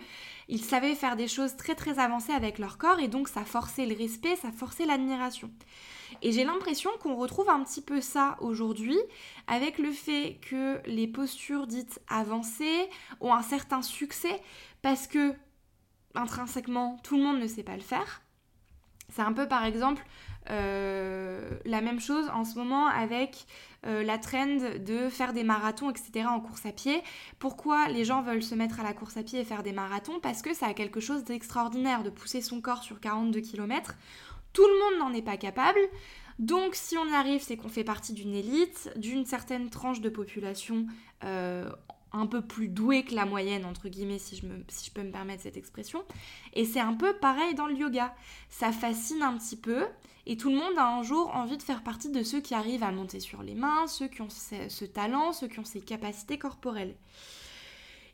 Ils 0.48 0.62
savaient 0.64 0.94
faire 0.94 1.16
des 1.16 1.28
choses 1.28 1.56
très 1.56 1.74
très 1.74 1.98
avancées 1.98 2.32
avec 2.32 2.58
leur 2.58 2.78
corps 2.78 3.00
et 3.00 3.08
donc 3.08 3.28
ça 3.28 3.44
forçait 3.44 3.86
le 3.86 3.96
respect, 3.96 4.36
ça 4.36 4.50
forçait 4.50 4.86
l'admiration. 4.86 5.50
Et 6.22 6.32
j'ai 6.32 6.44
l'impression 6.44 6.90
qu'on 7.00 7.16
retrouve 7.16 7.48
un 7.48 7.62
petit 7.62 7.82
peu 7.82 8.00
ça 8.00 8.36
aujourd'hui 8.40 8.98
avec 9.46 9.78
le 9.78 9.92
fait 9.92 10.38
que 10.42 10.80
les 10.86 11.06
postures 11.06 11.66
dites 11.66 12.00
avancées 12.08 12.88
ont 13.20 13.32
un 13.32 13.42
certain 13.42 13.82
succès 13.82 14.40
parce 14.82 15.06
que 15.06 15.34
intrinsèquement 16.14 16.98
tout 17.02 17.16
le 17.16 17.22
monde 17.22 17.40
ne 17.40 17.46
sait 17.46 17.62
pas 17.62 17.76
le 17.76 17.82
faire. 17.82 18.22
C'est 19.10 19.22
un 19.22 19.32
peu 19.32 19.46
par 19.48 19.64
exemple 19.64 20.04
euh, 20.50 21.50
la 21.64 21.80
même 21.80 22.00
chose 22.00 22.28
en 22.34 22.44
ce 22.44 22.56
moment 22.56 22.86
avec 22.86 23.46
euh, 23.86 24.02
la 24.02 24.18
trend 24.18 24.58
de 24.78 25.08
faire 25.08 25.32
des 25.32 25.44
marathons, 25.44 25.90
etc. 25.90 26.26
en 26.28 26.40
course 26.40 26.66
à 26.66 26.72
pied. 26.72 27.02
Pourquoi 27.38 27.88
les 27.88 28.04
gens 28.04 28.22
veulent 28.22 28.42
se 28.42 28.54
mettre 28.54 28.80
à 28.80 28.82
la 28.82 28.92
course 28.92 29.16
à 29.16 29.22
pied 29.22 29.40
et 29.40 29.44
faire 29.44 29.62
des 29.62 29.72
marathons? 29.72 30.20
Parce 30.20 30.42
que 30.42 30.54
ça 30.54 30.66
a 30.66 30.74
quelque 30.74 31.00
chose 31.00 31.24
d'extraordinaire 31.24 32.02
de 32.02 32.10
pousser 32.10 32.40
son 32.40 32.60
corps 32.60 32.82
sur 32.82 33.00
42 33.00 33.40
km. 33.40 33.94
Tout 34.52 34.66
le 34.66 34.98
monde 34.98 35.08
n'en 35.08 35.16
est 35.16 35.22
pas 35.22 35.36
capable. 35.36 35.78
Donc 36.38 36.74
si 36.74 36.96
on 36.96 37.06
y 37.06 37.14
arrive, 37.14 37.42
c'est 37.42 37.56
qu'on 37.56 37.68
fait 37.68 37.84
partie 37.84 38.12
d'une 38.12 38.34
élite, 38.34 38.90
d'une 38.96 39.24
certaine 39.24 39.70
tranche 39.70 40.00
de 40.00 40.08
population 40.08 40.86
euh, 41.24 41.68
un 42.12 42.26
peu 42.26 42.40
plus 42.40 42.68
douée 42.68 43.04
que 43.04 43.14
la 43.14 43.24
moyenne, 43.24 43.64
entre 43.64 43.88
guillemets, 43.88 44.18
si 44.18 44.36
je, 44.36 44.46
me, 44.46 44.64
si 44.68 44.86
je 44.86 44.92
peux 44.92 45.02
me 45.02 45.10
permettre 45.10 45.42
cette 45.42 45.56
expression. 45.56 46.04
Et 46.54 46.64
c'est 46.64 46.80
un 46.80 46.94
peu 46.94 47.14
pareil 47.14 47.54
dans 47.54 47.66
le 47.66 47.74
yoga. 47.74 48.14
Ça 48.48 48.72
fascine 48.72 49.22
un 49.22 49.36
petit 49.36 49.56
peu, 49.56 49.86
et 50.26 50.36
tout 50.36 50.50
le 50.50 50.56
monde 50.56 50.76
a 50.78 50.88
un 50.88 51.02
jour 51.02 51.34
envie 51.34 51.56
de 51.56 51.62
faire 51.62 51.82
partie 51.82 52.10
de 52.10 52.22
ceux 52.22 52.40
qui 52.40 52.54
arrivent 52.54 52.82
à 52.82 52.90
monter 52.90 53.20
sur 53.20 53.42
les 53.42 53.54
mains, 53.54 53.86
ceux 53.86 54.08
qui 54.08 54.22
ont 54.22 54.30
ce, 54.30 54.84
talent, 54.84 55.32
ceux 55.32 55.48
qui 55.48 55.58
ont 55.58 55.64
ces 55.64 55.80
capacités 55.80 56.38
corporelles. 56.38 56.96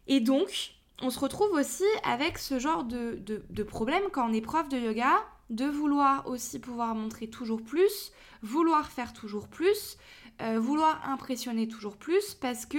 Et 0.07 0.21
donc, 0.21 0.75
on 1.03 1.11
se 1.11 1.19
retrouve 1.19 1.53
aussi 1.53 1.85
avec 2.03 2.39
ce 2.39 2.59
genre 2.59 2.85
de, 2.85 3.23
de 3.25 3.63
problème 3.63 4.05
quand 4.13 4.29
on 4.29 4.33
est 4.33 4.41
prof 4.41 4.69
de 4.69 4.79
yoga 4.79 5.25
de 5.51 5.67
vouloir 5.67 6.27
aussi 6.27 6.59
pouvoir 6.59 6.95
montrer 6.95 7.29
toujours 7.29 7.63
plus, 7.63 8.13
vouloir 8.43 8.91
faire 8.91 9.13
toujours 9.13 9.49
plus, 9.49 9.99
euh, 10.43 10.59
vouloir 10.59 11.09
impressionner 11.09 11.69
toujours 11.69 11.97
plus, 11.97 12.35
parce 12.35 12.67
que, 12.67 12.79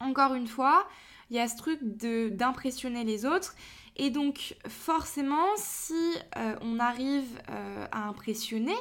encore 0.00 0.34
une 0.34 0.46
fois, 0.46 0.86
il 1.30 1.36
y 1.36 1.40
a 1.40 1.48
ce 1.48 1.56
truc 1.56 1.80
d'impressionner 1.82 3.04
les 3.04 3.24
autres. 3.24 3.54
Et 3.96 4.10
donc, 4.10 4.56
forcément, 4.68 5.46
si 5.56 5.94
euh, 6.36 6.56
on 6.60 6.78
arrive 6.78 7.40
euh, 7.50 7.86
à 7.92 8.08
impressionner, 8.08 8.76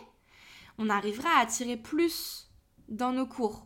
on 0.78 0.89
arrivera 0.89 1.30
à 1.38 1.41
attirer 1.41 1.78
plus 1.78 2.49
dans 2.89 3.13
nos 3.13 3.25
cours. 3.25 3.65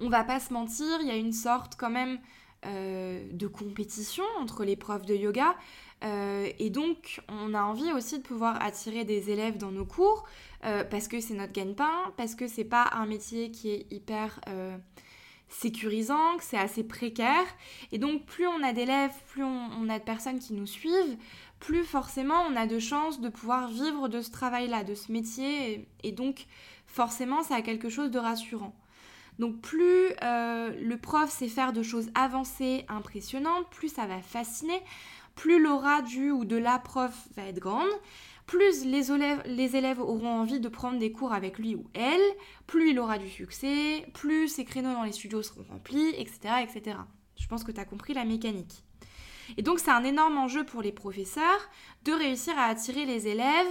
On 0.00 0.08
va 0.08 0.24
pas 0.24 0.40
se 0.40 0.52
mentir, 0.52 0.98
il 1.00 1.06
y 1.06 1.10
a 1.10 1.16
une 1.16 1.32
sorte 1.32 1.76
quand 1.76 1.90
même 1.90 2.18
de 2.64 3.46
compétition 3.46 4.24
entre 4.40 4.64
les 4.64 4.74
profs 4.74 5.06
de 5.06 5.14
yoga. 5.14 5.54
Euh, 6.04 6.50
et 6.58 6.70
donc, 6.70 7.22
on 7.28 7.54
a 7.54 7.62
envie 7.62 7.92
aussi 7.92 8.18
de 8.18 8.22
pouvoir 8.22 8.62
attirer 8.62 9.04
des 9.04 9.30
élèves 9.30 9.56
dans 9.56 9.70
nos 9.70 9.86
cours 9.86 10.24
euh, 10.64 10.84
parce 10.84 11.08
que 11.08 11.20
c'est 11.20 11.34
notre 11.34 11.52
gagne-pain, 11.52 12.12
parce 12.16 12.34
que 12.34 12.48
c'est 12.48 12.64
pas 12.64 12.90
un 12.92 13.06
métier 13.06 13.50
qui 13.50 13.70
est 13.70 13.86
hyper 13.90 14.40
euh, 14.48 14.76
sécurisant, 15.48 16.36
que 16.38 16.44
c'est 16.44 16.58
assez 16.58 16.84
précaire. 16.84 17.46
Et 17.92 17.98
donc, 17.98 18.24
plus 18.24 18.46
on 18.46 18.62
a 18.62 18.72
d'élèves, 18.72 19.14
plus 19.28 19.44
on, 19.44 19.88
a 19.88 19.98
de 19.98 20.04
personnes 20.04 20.38
qui 20.38 20.54
nous 20.54 20.66
suivent, 20.66 21.16
plus 21.60 21.84
forcément 21.84 22.42
on 22.50 22.56
a 22.56 22.66
de 22.66 22.78
chances 22.78 23.20
de 23.20 23.28
pouvoir 23.28 23.68
vivre 23.68 24.08
de 24.08 24.20
ce 24.20 24.30
travail-là, 24.30 24.84
de 24.84 24.94
ce 24.94 25.12
métier. 25.12 25.88
Et, 26.02 26.12
donc, 26.12 26.46
forcément, 26.86 27.42
ça 27.42 27.56
a 27.56 27.62
quelque 27.62 27.88
chose 27.88 28.10
de 28.10 28.18
rassurant. 28.18 28.74
Donc 29.38 29.60
plus 29.60 30.14
le 30.22 30.94
prof 30.94 31.30
sait 31.30 31.48
faire 31.48 31.74
de 31.74 31.82
choses 31.82 32.08
avancées, 32.14 32.86
impressionnantes, 32.88 33.68
plus 33.68 33.90
ça 33.90 34.06
va 34.06 34.22
fasciner 34.22 34.82
plus 35.36 35.62
l'aura 35.62 36.02
du 36.02 36.30
ou 36.30 36.44
de 36.44 36.56
la 36.56 36.78
prof 36.80 37.28
va 37.36 37.44
être 37.44 37.60
grande, 37.60 37.86
plus 38.46 38.84
les 38.84 39.10
élèves, 39.76 40.00
auront 40.00 40.40
envie 40.40 40.60
de 40.60 40.68
prendre 40.68 40.98
des 40.98 41.10
cours 41.10 41.32
avec 41.32 41.58
lui 41.58 41.74
ou 41.74 41.90
elle, 41.94 42.20
plus 42.66 42.90
il 42.90 42.98
aura 42.98 43.18
du 43.18 43.28
succès, 43.28 44.06
plus 44.14 44.48
ses 44.48 44.64
créneaux 44.64 44.92
dans 44.92 45.02
les 45.02 45.12
studios 45.12 45.42
seront 45.42 45.64
remplis, 45.68 46.10
etc. 46.10 46.62
etc. 46.62 46.96
Je 47.38 47.46
pense 47.48 47.64
que 47.64 47.72
tu 47.72 47.80
as 47.80 47.84
compris 47.84 48.14
la 48.14 48.24
mécanique. 48.24 48.84
Et 49.56 49.62
donc 49.62 49.78
c'est 49.78 49.90
un 49.90 50.04
énorme 50.04 50.38
enjeu 50.38 50.64
pour 50.64 50.82
les 50.82 50.92
professeurs 50.92 51.70
de 52.04 52.12
réussir 52.12 52.58
à 52.58 52.64
attirer 52.64 53.04
les 53.04 53.28
élèves 53.28 53.66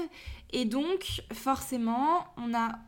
et 0.52 0.66
donc 0.66 1.22
forcément 1.34 2.26
on 2.38 2.54
a 2.54 2.80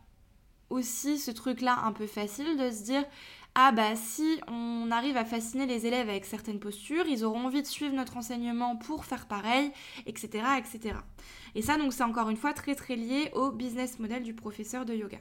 aussi 0.69 1.17
ce 1.17 1.31
truc 1.31 1.61
là 1.61 1.79
un 1.83 1.91
peu 1.91 2.07
facile 2.07 2.57
de 2.57 2.71
se 2.71 2.83
dire 2.83 3.03
ah 3.59 3.71
bah 3.71 3.95
si 3.95 4.39
on 4.47 4.91
arrive 4.91 5.17
à 5.17 5.25
fasciner 5.25 5.65
les 5.65 5.87
élèves 5.87 6.09
avec 6.09 6.25
certaines 6.25 6.59
postures, 6.59 7.07
ils 7.07 7.25
auront 7.25 7.47
envie 7.47 7.63
de 7.63 7.67
suivre 7.67 7.95
notre 7.95 8.15
enseignement 8.15 8.75
pour 8.75 9.03
faire 9.03 9.25
pareil, 9.25 9.71
etc. 10.05 10.43
etc. 10.59 10.95
Et 11.57 11.63
ça 11.63 11.75
donc 11.75 11.91
c'est 11.91 12.03
encore 12.03 12.29
une 12.29 12.37
fois 12.37 12.53
très 12.53 12.75
très 12.75 12.95
lié 12.95 13.31
au 13.33 13.51
business 13.51 13.97
model 13.97 14.21
du 14.21 14.35
professeur 14.35 14.85
de 14.85 14.93
yoga. 14.93 15.17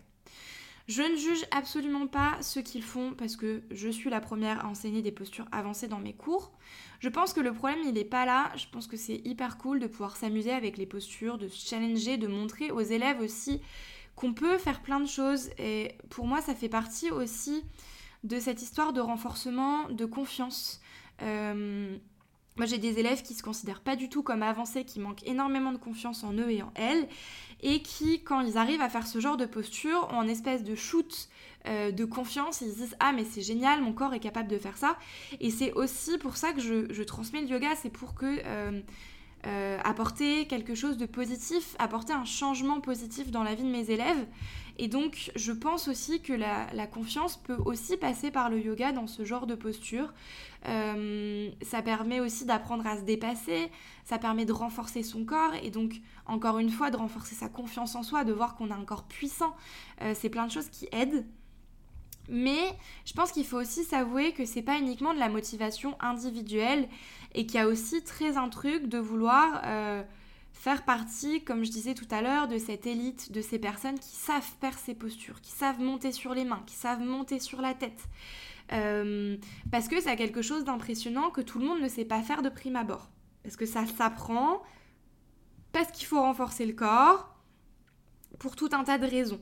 Je 0.87 1.01
ne 1.01 1.17
juge 1.17 1.47
absolument 1.51 2.07
pas 2.07 2.37
ce 2.43 2.61
qu'ils 2.61 2.83
font 2.83 3.15
parce 3.15 3.37
que 3.37 3.63
je 3.71 3.89
suis 3.89 4.11
la 4.11 4.21
première 4.21 4.63
à 4.63 4.69
enseigner 4.69 5.01
des 5.01 5.13
postures 5.13 5.49
avancées 5.51 5.89
dans 5.89 5.99
mes 5.99 6.13
cours. 6.13 6.53
Je 7.01 7.09
pense 7.09 7.33
que 7.33 7.41
le 7.41 7.55
problème 7.55 7.79
il 7.87 7.95
n'est 7.95 8.05
pas 8.05 8.27
là, 8.27 8.53
je 8.55 8.67
pense 8.71 8.87
que 8.87 8.99
c'est 8.99 9.23
hyper 9.25 9.57
cool 9.57 9.81
de 9.81 9.87
pouvoir 9.87 10.15
s'amuser 10.15 10.53
avec 10.53 10.77
les 10.77 10.85
postures, 10.85 11.39
de 11.39 11.49
se 11.49 11.67
challenger, 11.67 12.19
de 12.19 12.27
montrer 12.27 12.71
aux 12.71 12.83
élèves 12.83 13.21
aussi 13.21 13.63
qu'on 14.15 14.35
peut 14.35 14.59
faire 14.59 14.83
plein 14.83 15.01
de 15.01 15.09
choses 15.09 15.49
et 15.59 15.97
pour 16.11 16.27
moi 16.27 16.43
ça 16.43 16.55
fait 16.55 16.69
partie 16.69 17.11
aussi 17.11 17.65
de 18.25 18.39
cette 18.39 18.61
histoire 18.61 18.93
de 18.93 19.01
renforcement 19.01 19.89
de 19.89 20.05
confiance. 20.05 20.83
Euh, 21.23 21.97
moi, 22.57 22.67
j'ai 22.67 22.79
des 22.79 22.99
élèves 22.99 23.23
qui 23.23 23.35
se 23.35 23.43
considèrent 23.43 23.81
pas 23.81 23.97
du 23.97 24.09
tout 24.09 24.23
comme 24.23 24.43
avancés, 24.43 24.85
qui 24.85 25.01
manquent 25.01 25.27
énormément 25.27 25.73
de 25.73 25.79
confiance 25.79 26.25
en 26.25 26.33
eux 26.33 26.51
et 26.51 26.63
en 26.63 26.73
elles, 26.75 27.07
et 27.63 27.83
qui, 27.83 28.23
quand 28.23 28.41
ils 28.41 28.57
arrivent 28.59 28.81
à 28.81 28.89
faire 28.89 29.07
ce 29.07 29.21
genre 29.21 29.37
de 29.37 29.47
posture, 29.47 30.09
ont 30.13 30.23
une 30.23 30.31
espèce 30.31 30.65
de 30.65 30.75
shoot 30.75 31.29
euh, 31.67 31.91
de 31.91 32.05
confiance. 32.05 32.61
Ils 32.61 32.73
se 32.73 32.77
disent 32.77 32.97
Ah, 33.01 33.13
mais 33.13 33.25
c'est 33.25 33.43
génial, 33.43 33.83
mon 33.83 33.93
corps 33.93 34.15
est 34.15 34.21
capable 34.21 34.49
de 34.49 34.59
faire 34.59 34.77
ça. 34.77 34.97
Et 35.41 35.51
c'est 35.51 35.73
aussi 35.73 36.19
pour 36.19 36.37
ça 36.37 36.53
que 36.53 36.61
je, 36.61 37.03
transmets 37.03 37.43
le 37.43 37.49
yoga, 37.49 37.75
c'est 37.77 37.91
pour 37.91 38.15
que. 38.15 38.41
Euh, 39.45 39.79
apporter 39.85 40.47
quelque 40.49 40.75
chose 40.75 40.97
de 40.97 41.07
positif, 41.07 41.77
apporter 41.79 42.13
un 42.13 42.25
changement 42.25 42.81
positif 42.81 43.31
dans 43.31 43.45
la 43.45 43.55
vie 43.55 43.63
de 43.63 43.69
mes 43.69 43.93
élèves. 43.93 44.27
Et 44.79 44.89
donc, 44.89 45.31
je 45.37 45.53
pense 45.53 45.89
aussi 45.89 46.21
que 46.21 46.33
la, 46.33 46.87
confiance 46.87 47.37
peut 47.37 47.57
aussi 47.65 47.97
passer 47.97 48.31
par 48.31 48.51
le 48.51 48.61
yoga 48.61 48.93
dans 48.93 49.07
ce 49.07 49.25
genre 49.25 49.47
de 49.47 49.55
posture. 49.55 50.13
Euh, 50.69 51.51
ça 51.63 51.83
permet 51.83 52.21
aussi 52.21 52.45
d'apprendre 52.45 52.87
à 52.87 52.97
se 52.97 53.03
dépasser, 53.03 53.71
ça 54.05 54.19
permet 54.19 54.45
de 54.45 54.53
renforcer 54.53 55.03
son 55.03 55.25
corps 55.25 55.55
et 55.63 55.71
donc, 55.71 56.01
encore 56.27 56.59
une 56.59 56.71
fois, 56.71 56.91
de 56.91 56.97
renforcer 56.97 57.35
sa 57.35 57.49
confiance 57.49 57.95
en 57.95 58.03
soi, 58.03 58.25
de 58.25 58.33
voir 58.33 58.57
qu'on 58.57 58.71
a 58.71 58.75
un 58.75 58.85
corps 58.85 59.05
puissant. 59.05 59.55
Euh, 60.03 60.13
c'est 60.15 60.31
plein 60.31 60.47
de 60.47 60.53
choses 60.53 60.69
qui 60.69 60.89
aident. 60.93 61.25
Mais 62.29 62.77
je 63.05 63.13
pense 63.13 63.31
qu'il 63.31 63.47
faut 63.47 63.59
aussi 63.59 63.85
s'avouer 63.85 64.33
que 64.33 64.45
c'est 64.45 64.63
pas 64.63 64.79
uniquement 64.79 65.15
de 65.15 65.19
la 65.21 65.29
motivation 65.29 65.97
individuelle 66.01 66.89
et 67.35 67.47
qu'il 67.47 67.61
y 67.61 67.63
a 67.63 67.69
aussi 67.69 68.03
très 68.03 68.37
un 68.37 68.49
truc 68.49 68.89
de 68.89 68.99
vouloir 68.99 69.61
euh, 69.65 70.03
faire 70.53 70.85
partie, 70.85 71.45
comme 71.45 71.65
je 71.65 71.71
disais 71.71 71.95
tout 71.95 72.09
à 72.11 72.23
l'heure, 72.23 72.49
de 72.49 72.59
cette 72.59 72.87
élite, 72.87 73.31
de 73.31 73.41
ces 73.41 73.61
personnes 73.61 73.99
qui 74.01 74.17
savent 74.17 74.49
faire 74.61 74.77
ces 74.77 74.95
postures, 74.95 75.41
qui 75.41 75.53
savent 75.53 75.81
monter 75.81 76.11
sur 76.11 76.35
les 76.35 76.45
mains, 76.45 76.63
qui 76.67 76.75
savent 76.75 77.01
monter 77.01 77.39
sur 77.39 77.61
la 77.61 77.75
tête. 77.75 78.09
Euh, 78.73 79.37
parce 79.71 79.89
que 79.89 80.01
ça 80.01 80.17
quelque 80.17 80.43
chose 80.43 80.65
d'impressionnant 80.65 81.31
que 81.31 81.41
tout 81.41 81.59
le 81.59 81.67
monde 81.67 81.81
ne 81.81 81.89
sait 81.89 82.05
pas 82.05 82.23
faire 82.23 82.43
de 82.43 82.49
prime 82.49 82.77
abord. 82.77 83.11
Parce 83.43 83.57
que 83.57 83.67
ça 83.67 83.87
s'apprend, 83.87 84.63
parce 85.73 85.91
qu'il 85.93 86.07
faut 86.07 86.21
renforcer 86.21 86.67
le 86.67 86.73
corps, 86.73 87.35
pour 88.39 88.57
tout 88.57 88.69
un 88.73 88.85
tas 88.85 88.99
de 88.99 89.07
raisons. 89.07 89.41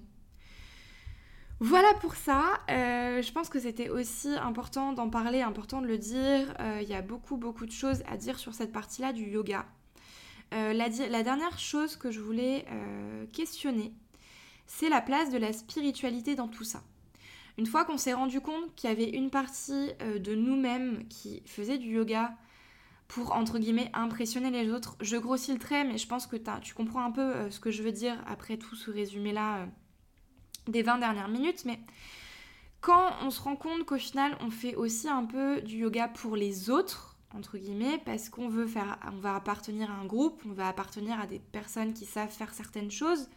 Voilà 1.60 1.94
pour 2.00 2.16
ça, 2.16 2.60
euh, 2.68 3.22
je 3.22 3.32
pense 3.32 3.48
que 3.48 3.60
c'était 3.60 3.88
aussi 3.88 4.28
important 4.34 4.92
d'en 4.92 5.08
parler, 5.08 5.40
important 5.40 5.80
de 5.80 5.86
le 5.86 5.98
dire. 5.98 6.52
Euh, 6.60 6.80
il 6.82 6.88
y 6.88 6.94
a 6.94 7.00
beaucoup 7.00 7.36
beaucoup 7.36 7.64
de 7.64 7.72
choses 7.72 8.02
à 8.06 8.16
dire 8.16 8.38
sur 8.38 8.52
cette 8.54 8.72
partie-là 8.72 9.12
du 9.12 9.24
yoga. 9.24 9.64
La, 10.52 10.88
dernière 10.88 11.58
chose 11.58 11.96
que 11.96 12.12
je 12.12 12.20
voulais 12.20 12.64
questionner, 13.32 13.92
c'est 14.66 14.88
la 14.88 15.00
place 15.00 15.30
de 15.30 15.38
la 15.38 15.52
spiritualité 15.52 16.36
dans 16.36 16.46
tout 16.46 16.62
ça. 16.62 16.80
Une 17.56 17.66
fois 17.66 17.84
qu'on 17.84 17.98
s'est 17.98 18.14
rendu 18.14 18.40
compte 18.40 18.74
qu'il 18.74 18.90
y 18.90 18.92
avait 18.92 19.10
une 19.10 19.30
partie 19.30 19.90
euh, 20.02 20.18
de 20.18 20.34
nous-mêmes 20.34 21.06
qui 21.08 21.42
faisait 21.46 21.78
du 21.78 21.94
yoga 21.94 22.34
pour 23.06 23.32
entre 23.32 23.58
guillemets 23.58 23.90
impressionner 23.94 24.50
les 24.50 24.72
autres. 24.72 24.96
Je 25.00 25.16
grossis 25.16 25.52
le 25.52 25.58
trait, 25.58 25.84
mais 25.84 25.98
je 25.98 26.08
pense 26.08 26.26
que 26.26 26.36
tu 26.60 26.74
comprends 26.74 27.04
un 27.04 27.12
peu 27.12 27.20
euh, 27.20 27.50
ce 27.50 27.60
que 27.60 27.70
je 27.70 27.82
veux 27.82 27.92
dire 27.92 28.16
après 28.26 28.56
tout 28.56 28.74
ce 28.74 28.90
résumé-là 28.90 29.58
euh, 29.58 29.66
des 30.66 30.82
20 30.82 30.98
dernières 30.98 31.28
minutes. 31.28 31.64
Mais 31.64 31.78
quand 32.80 33.12
on 33.22 33.30
se 33.30 33.40
rend 33.40 33.56
compte 33.56 33.84
qu'au 33.84 33.98
final, 33.98 34.36
on 34.40 34.50
fait 34.50 34.74
aussi 34.74 35.08
un 35.08 35.24
peu 35.24 35.60
du 35.62 35.76
yoga 35.76 36.08
pour 36.08 36.34
les 36.34 36.70
autres, 36.70 37.16
entre 37.36 37.56
guillemets, 37.56 38.00
parce 38.04 38.30
qu'on 38.30 38.48
veut 38.48 38.66
faire, 38.66 38.98
on 39.12 39.18
va 39.20 39.36
appartenir 39.36 39.92
à 39.92 39.94
un 39.94 40.06
groupe, 40.06 40.42
on 40.48 40.52
va 40.52 40.66
appartenir 40.66 41.20
à 41.20 41.26
des 41.26 41.38
personnes 41.38 41.92
qui 41.94 42.04
savent 42.04 42.30
faire 42.30 42.52
certaines 42.52 42.90
choses. 42.90 43.28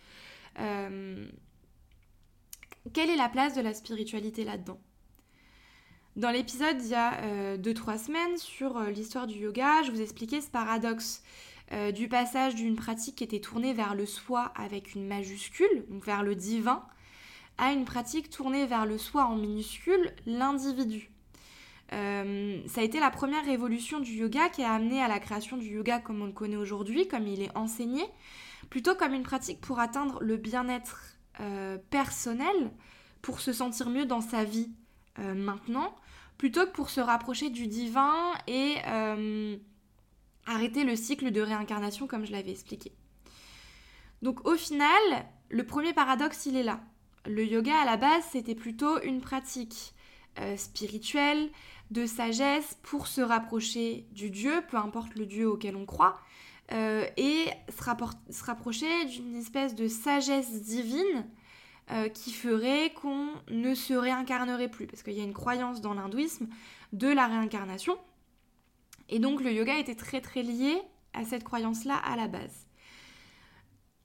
Quelle 2.93 3.09
est 3.09 3.15
la 3.15 3.29
place 3.29 3.55
de 3.55 3.61
la 3.61 3.73
spiritualité 3.73 4.43
là-dedans? 4.43 4.79
Dans 6.17 6.31
l'épisode 6.31 6.81
il 6.81 6.89
y 6.89 6.95
a 6.95 7.57
2-3 7.57 7.59
euh, 7.93 7.97
semaines 7.97 8.37
sur 8.37 8.77
euh, 8.77 8.89
l'histoire 8.89 9.27
du 9.27 9.37
yoga, 9.37 9.83
je 9.83 9.91
vous 9.91 10.01
expliquais 10.01 10.41
ce 10.41 10.49
paradoxe 10.49 11.21
euh, 11.73 11.91
du 11.91 12.07
passage 12.07 12.55
d'une 12.55 12.75
pratique 12.75 13.17
qui 13.17 13.23
était 13.23 13.39
tournée 13.39 13.73
vers 13.73 13.93
le 13.93 14.07
soi 14.07 14.51
avec 14.55 14.95
une 14.95 15.07
majuscule, 15.07 15.85
donc 15.89 16.03
vers 16.05 16.23
le 16.23 16.33
divin, 16.33 16.83
à 17.59 17.71
une 17.71 17.85
pratique 17.85 18.31
tournée 18.31 18.65
vers 18.65 18.87
le 18.87 18.97
soi 18.97 19.25
en 19.25 19.35
minuscule, 19.35 20.11
l'individu. 20.25 21.11
ça 21.91 22.81
a 22.81 22.83
été 22.83 22.99
la 22.99 23.11
première 23.11 23.45
révolution 23.45 23.99
du 23.99 24.13
yoga 24.13 24.49
qui 24.49 24.63
a 24.63 24.73
amené 24.73 25.01
à 25.01 25.07
la 25.07 25.19
création 25.19 25.55
du 25.57 25.67
yoga 25.67 25.99
comme 25.99 26.21
on 26.21 26.25
le 26.25 26.31
connaît 26.31 26.55
aujourd'hui, 26.55 27.07
comme 27.07 27.27
il 27.27 27.43
est 27.43 27.55
enseigné, 27.55 28.03
plutôt 28.71 28.95
comme 28.95 29.13
une 29.13 29.23
pratique 29.23 29.61
pour 29.61 29.79
atteindre 29.79 30.17
le 30.21 30.37
bien-être 30.37 31.16
personnel, 31.89 32.71
pour 33.21 33.39
se 33.39 33.53
sentir 33.53 33.89
mieux 33.89 34.05
dans 34.05 34.21
sa 34.21 34.43
vie 34.43 34.71
maintenant, 35.17 35.95
plutôt 36.37 36.65
que 36.65 36.71
pour 36.71 36.89
se 36.89 37.01
rapprocher 37.01 37.49
du 37.49 37.67
divin 37.67 38.33
et 38.47 38.75
euh, 38.87 39.57
arrêter 40.45 40.83
le 40.83 40.95
cycle 40.95 41.31
de 41.31 41.41
réincarnation 41.41 42.07
comme 42.07 42.25
je 42.25 42.31
l'avais 42.31 42.51
expliqué. 42.51 42.91
Donc 44.21 44.47
au 44.47 44.55
final, 44.55 44.89
le 45.49 45.65
premier 45.65 45.93
paradoxe, 45.93 46.45
il 46.45 46.55
est 46.55 46.63
là. 46.63 46.79
Le 47.25 47.45
yoga 47.45 47.75
à 47.75 47.85
la 47.85 47.97
base, 47.97 48.23
c'était 48.31 48.55
plutôt 48.55 49.01
une 49.01 49.21
pratique 49.21 49.93
euh, 50.39 50.55
spirituelle, 50.55 51.49
de 51.91 52.05
sagesse 52.05 52.77
pour 52.83 53.07
se 53.07 53.21
rapprocher 53.21 54.05
du 54.11 54.29
Dieu, 54.29 54.61
peu 54.69 54.77
importe 54.77 55.15
le 55.15 55.25
Dieu 55.25 55.49
auquel 55.49 55.75
on 55.75 55.85
croit, 55.85 56.19
euh, 56.73 57.05
et 57.15 57.45
se 57.69 58.43
rapprocher 58.43 59.05
d'une 59.05 59.35
espèce 59.35 59.73
de 59.73 59.87
sagesse 59.87 60.61
divine 60.63 61.25
euh, 61.91 62.09
qui 62.09 62.33
ferait 62.33 62.91
qu'on 62.91 63.29
ne 63.49 63.73
se 63.73 63.93
réincarnerait 63.93 64.69
plus, 64.69 64.87
parce 64.87 65.03
qu'il 65.03 65.13
y 65.13 65.21
a 65.21 65.23
une 65.23 65.33
croyance 65.33 65.79
dans 65.79 65.93
l'hindouisme 65.93 66.47
de 66.91 67.07
la 67.07 67.27
réincarnation. 67.27 67.97
Et 69.09 69.19
donc 69.19 69.41
le 69.41 69.53
yoga 69.53 69.77
était 69.77 69.95
très 69.95 70.19
très 70.19 70.43
lié 70.43 70.77
à 71.13 71.23
cette 71.23 71.45
croyance-là 71.45 71.95
à 71.95 72.17
la 72.17 72.27
base. 72.27 72.66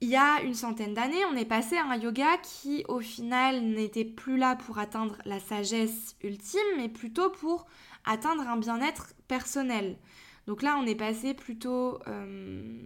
Il 0.03 0.09
y 0.09 0.17
a 0.17 0.41
une 0.41 0.53
centaine 0.53 0.93
d'années, 0.93 1.23
on 1.31 1.35
est 1.37 1.45
passé 1.45 1.77
à 1.77 1.85
un 1.85 1.95
yoga 1.95 2.35
qui 2.39 2.83
au 2.89 2.99
final 2.99 3.61
n'était 3.61 4.03
plus 4.03 4.35
là 4.35 4.57
pour 4.57 4.77
atteindre 4.77 5.17
la 5.23 5.39
sagesse 5.39 6.17
ultime, 6.21 6.59
mais 6.75 6.89
plutôt 6.89 7.29
pour 7.29 7.67
atteindre 8.03 8.41
un 8.41 8.57
bien-être 8.57 9.13
personnel. 9.29 9.97
Donc 10.45 10.61
là, 10.61 10.77
on 10.77 10.85
est 10.85 10.93
passé 10.95 11.33
plutôt 11.33 11.99
euh, 12.09 12.81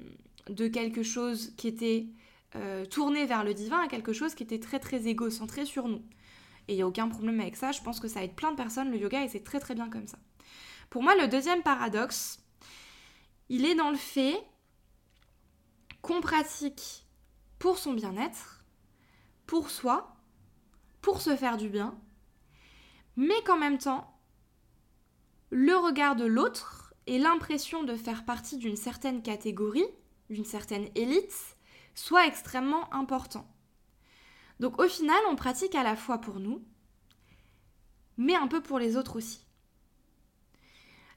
de 0.47 0.67
quelque 0.67 1.01
chose 1.01 1.56
qui 1.58 1.67
était 1.67 2.06
euh, 2.56 2.86
tourner 2.86 3.25
vers 3.25 3.43
le 3.43 3.56
divin 3.56 3.80
à 3.80 3.88
quelque 3.88 4.13
chose 4.13 4.36
qui 4.36 4.43
était 4.43 4.60
très 4.60 4.77
très 4.77 5.08
égocentré 5.08 5.65
sur 5.65 5.88
nous. 5.88 6.03
Et 6.67 6.73
il 6.73 6.75
n'y 6.75 6.84
a 6.84 6.88
aucun 6.88 7.08
problème 7.08 7.39
avec 7.39 7.56
ça, 7.56 7.71
je 7.71 7.82
pense 7.82 7.99
que 7.99 8.08
ça 8.08 8.23
aide 8.23 8.36
plein 8.36 8.51
de 8.51 8.58
personnes 8.58 8.91
le 8.91 8.97
yoga 8.99 9.23
et 9.23 9.27
c'est 9.27 9.43
très 9.43 9.60
très 9.60 9.73
bien 9.73 9.89
comme 9.89 10.06
ça. 10.06 10.19
Pour 10.91 11.01
moi, 11.01 11.15
le 11.15 11.27
deuxième 11.27 11.63
paradoxe, 11.63 12.45
il 13.49 13.65
est 13.65 13.73
dans 13.73 13.89
le 13.89 13.97
fait 13.97 14.38
qu'on 16.03 16.21
pratique 16.21 17.07
pour 17.60 17.78
son 17.78 17.93
bien-être, 17.93 18.63
pour 19.46 19.70
soi, 19.70 20.15
pour 21.02 21.22
se 21.22 21.36
faire 21.36 21.58
du 21.58 21.70
bien, 21.70 22.00
mais 23.15 23.41
qu'en 23.46 23.58
même 23.58 23.78
temps, 23.78 24.20
le 25.50 25.76
regard 25.76 26.15
de 26.15 26.26
l'autre 26.26 26.93
et 27.08 27.17
l'impression 27.17 27.84
de 27.84 27.96
faire 27.96 28.26
partie 28.26 28.58
d'une 28.58 28.76
certaine 28.76 29.22
catégorie, 29.22 29.88
d'une 30.30 30.46
certaine 30.46 30.89
élite, 30.96 31.58
soit 31.96 32.28
extrêmement 32.28 32.93
important. 32.93 33.48
Donc 34.60 34.80
au 34.82 34.88
final, 34.88 35.20
on 35.30 35.36
pratique 35.36 35.76
à 35.76 35.84
la 35.84 35.96
fois 35.96 36.20
pour 36.20 36.39
nous, 36.39 36.63
mais 38.17 38.36
un 38.36 38.48
peu 38.48 38.62
pour 38.62 38.80
les 38.80 38.98
autres 38.98 39.15
aussi. 39.15 39.46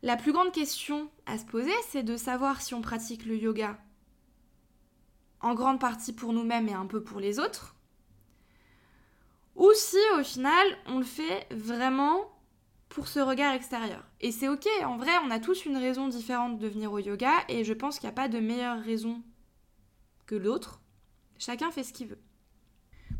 La 0.03 0.16
plus 0.16 0.33
grande 0.33 0.53
question 0.53 1.11
à 1.26 1.37
se 1.37 1.44
poser, 1.44 1.72
c'est 1.88 2.03
de 2.03 2.16
savoir 2.16 2.62
si 2.62 2.72
on 2.72 2.81
pratique 2.81 3.26
le 3.26 3.37
yoga 3.37 3.79
en 5.40 5.55
grande 5.55 5.81
partie 5.81 6.12
pour 6.12 6.33
nous-mêmes 6.33 6.68
et 6.68 6.74
un 6.74 6.87
peu 6.87 7.03
pour 7.03 7.20
les 7.20 7.38
autres, 7.38 7.74
ou 9.57 9.70
si 9.74 9.98
au 10.18 10.22
final 10.22 10.66
on 10.87 10.98
le 10.98 11.05
fait 11.05 11.46
vraiment 11.50 12.31
pour 12.88 13.09
ce 13.09 13.20
regard 13.20 13.55
extérieur. 13.55 14.05
Et 14.20 14.33
c'est 14.33 14.48
ok, 14.48 14.66
en 14.85 14.96
vrai, 14.96 15.12
on 15.24 15.31
a 15.31 15.38
tous 15.38 15.64
une 15.64 15.76
raison 15.76 16.09
différente 16.09 16.59
de 16.59 16.66
venir 16.66 16.92
au 16.92 16.98
yoga 16.98 17.33
et 17.48 17.64
je 17.64 17.72
pense 17.72 17.98
qu'il 17.98 18.09
n'y 18.09 18.12
a 18.12 18.16
pas 18.16 18.29
de 18.29 18.40
meilleure 18.40 18.83
raison 18.83 19.22
que 20.26 20.35
l'autre. 20.35 20.81
Chacun 21.38 21.70
fait 21.70 21.85
ce 21.85 21.92
qu'il 21.92 22.09
veut. 22.09 22.20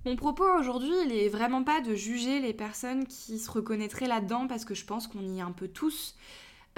Mon 0.05 0.17
propos 0.17 0.47
aujourd'hui, 0.59 0.95
il 1.05 1.13
est 1.13 1.29
vraiment 1.29 1.63
pas 1.63 1.81
de 1.81 1.95
juger 1.95 2.41
les 2.41 2.55
personnes 2.55 3.07
qui 3.07 3.39
se 3.39 3.51
reconnaîtraient 3.51 4.07
là-dedans 4.07 4.47
parce 4.47 4.65
que 4.65 4.75
je 4.75 4.85
pense 4.85 5.07
qu'on 5.07 5.29
y 5.29 5.39
est 5.39 5.43
un 5.43 5.53
peu 5.53 5.69
tous. 5.69 6.17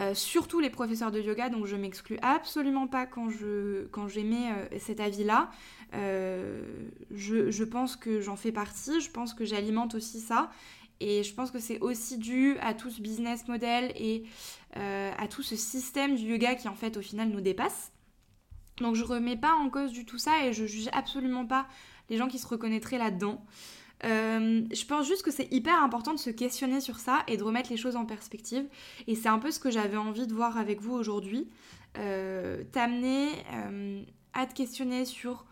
Euh, 0.01 0.15
surtout 0.15 0.59
les 0.59 0.71
professeurs 0.71 1.13
de 1.13 1.21
yoga, 1.21 1.51
donc 1.51 1.67
je 1.67 1.77
m'exclus 1.77 2.19
absolument 2.23 2.87
pas 2.87 3.05
quand 3.05 3.29
je 3.29 3.87
quand 3.89 4.09
j'émets 4.09 4.51
euh, 4.51 4.79
cet 4.79 5.01
avis-là. 5.01 5.51
Euh, 5.93 6.65
je, 7.11 7.51
je, 7.51 7.65
pense 7.65 7.97
que 7.97 8.23
j'en 8.23 8.37
fais 8.37 8.53
partie, 8.53 9.03
je 9.03 9.11
pense 9.11 9.35
que 9.35 9.45
j'alimente 9.45 9.95
aussi 9.95 10.21
ça, 10.21 10.51
et 11.01 11.23
je 11.23 11.35
pense 11.35 11.51
que 11.51 11.59
c'est 11.59 11.79
aussi 11.81 12.17
dû 12.17 12.57
à 12.63 12.73
tout 12.73 12.89
ce 12.91 13.03
business 13.03 13.47
model 13.49 13.93
et 13.97 14.25
à 14.75 15.29
tout 15.29 15.43
ce 15.43 15.57
système 15.57 16.17
du 16.17 16.25
yoga 16.25 16.55
qui 16.55 16.69
en 16.69 16.75
fait 16.75 16.97
au 16.97 17.03
final 17.03 17.29
nous 17.29 17.43
dépasse. 17.43 17.93
Donc 18.79 18.95
je 18.95 19.05
remets 19.05 19.37
pas 19.37 19.53
en 19.53 19.69
cause 19.69 19.93
du 19.93 20.07
tout 20.07 20.17
ça 20.17 20.47
et 20.47 20.55
je 20.55 20.65
juge 20.65 20.89
absolument 20.93 21.45
pas 21.45 21.67
les 22.09 22.17
gens 22.17 22.29
qui 22.29 22.39
se 22.39 22.47
reconnaîtraient 22.47 22.97
là-dedans. 22.97 23.45
Euh, 24.05 24.63
je 24.73 24.85
pense 24.85 25.07
juste 25.07 25.23
que 25.23 25.31
c'est 25.31 25.53
hyper 25.53 25.81
important 25.83 26.13
de 26.13 26.19
se 26.19 26.31
questionner 26.31 26.81
sur 26.81 26.99
ça 26.99 27.23
et 27.29 27.37
de 27.37 27.43
remettre 27.43 27.71
les 27.71 27.77
choses 27.77 27.97
en 27.97 28.05
perspective. 28.05 28.65
Et 29.07 29.15
c'est 29.15 29.29
un 29.29 29.39
peu 29.39 29.51
ce 29.51 29.61
que 29.61 29.71
j'avais 29.71 29.97
envie 29.97 30.27
de 30.27 30.35
voir 30.35 30.59
avec 30.59 30.81
vous 30.81 30.93
aujourd'hui. 30.93 31.49
Euh, 31.99 32.65
T'amener 32.73 33.29
euh, 33.53 34.03
à 34.33 34.47
te 34.47 34.55
questionner 34.55 35.05
sur 35.05 35.45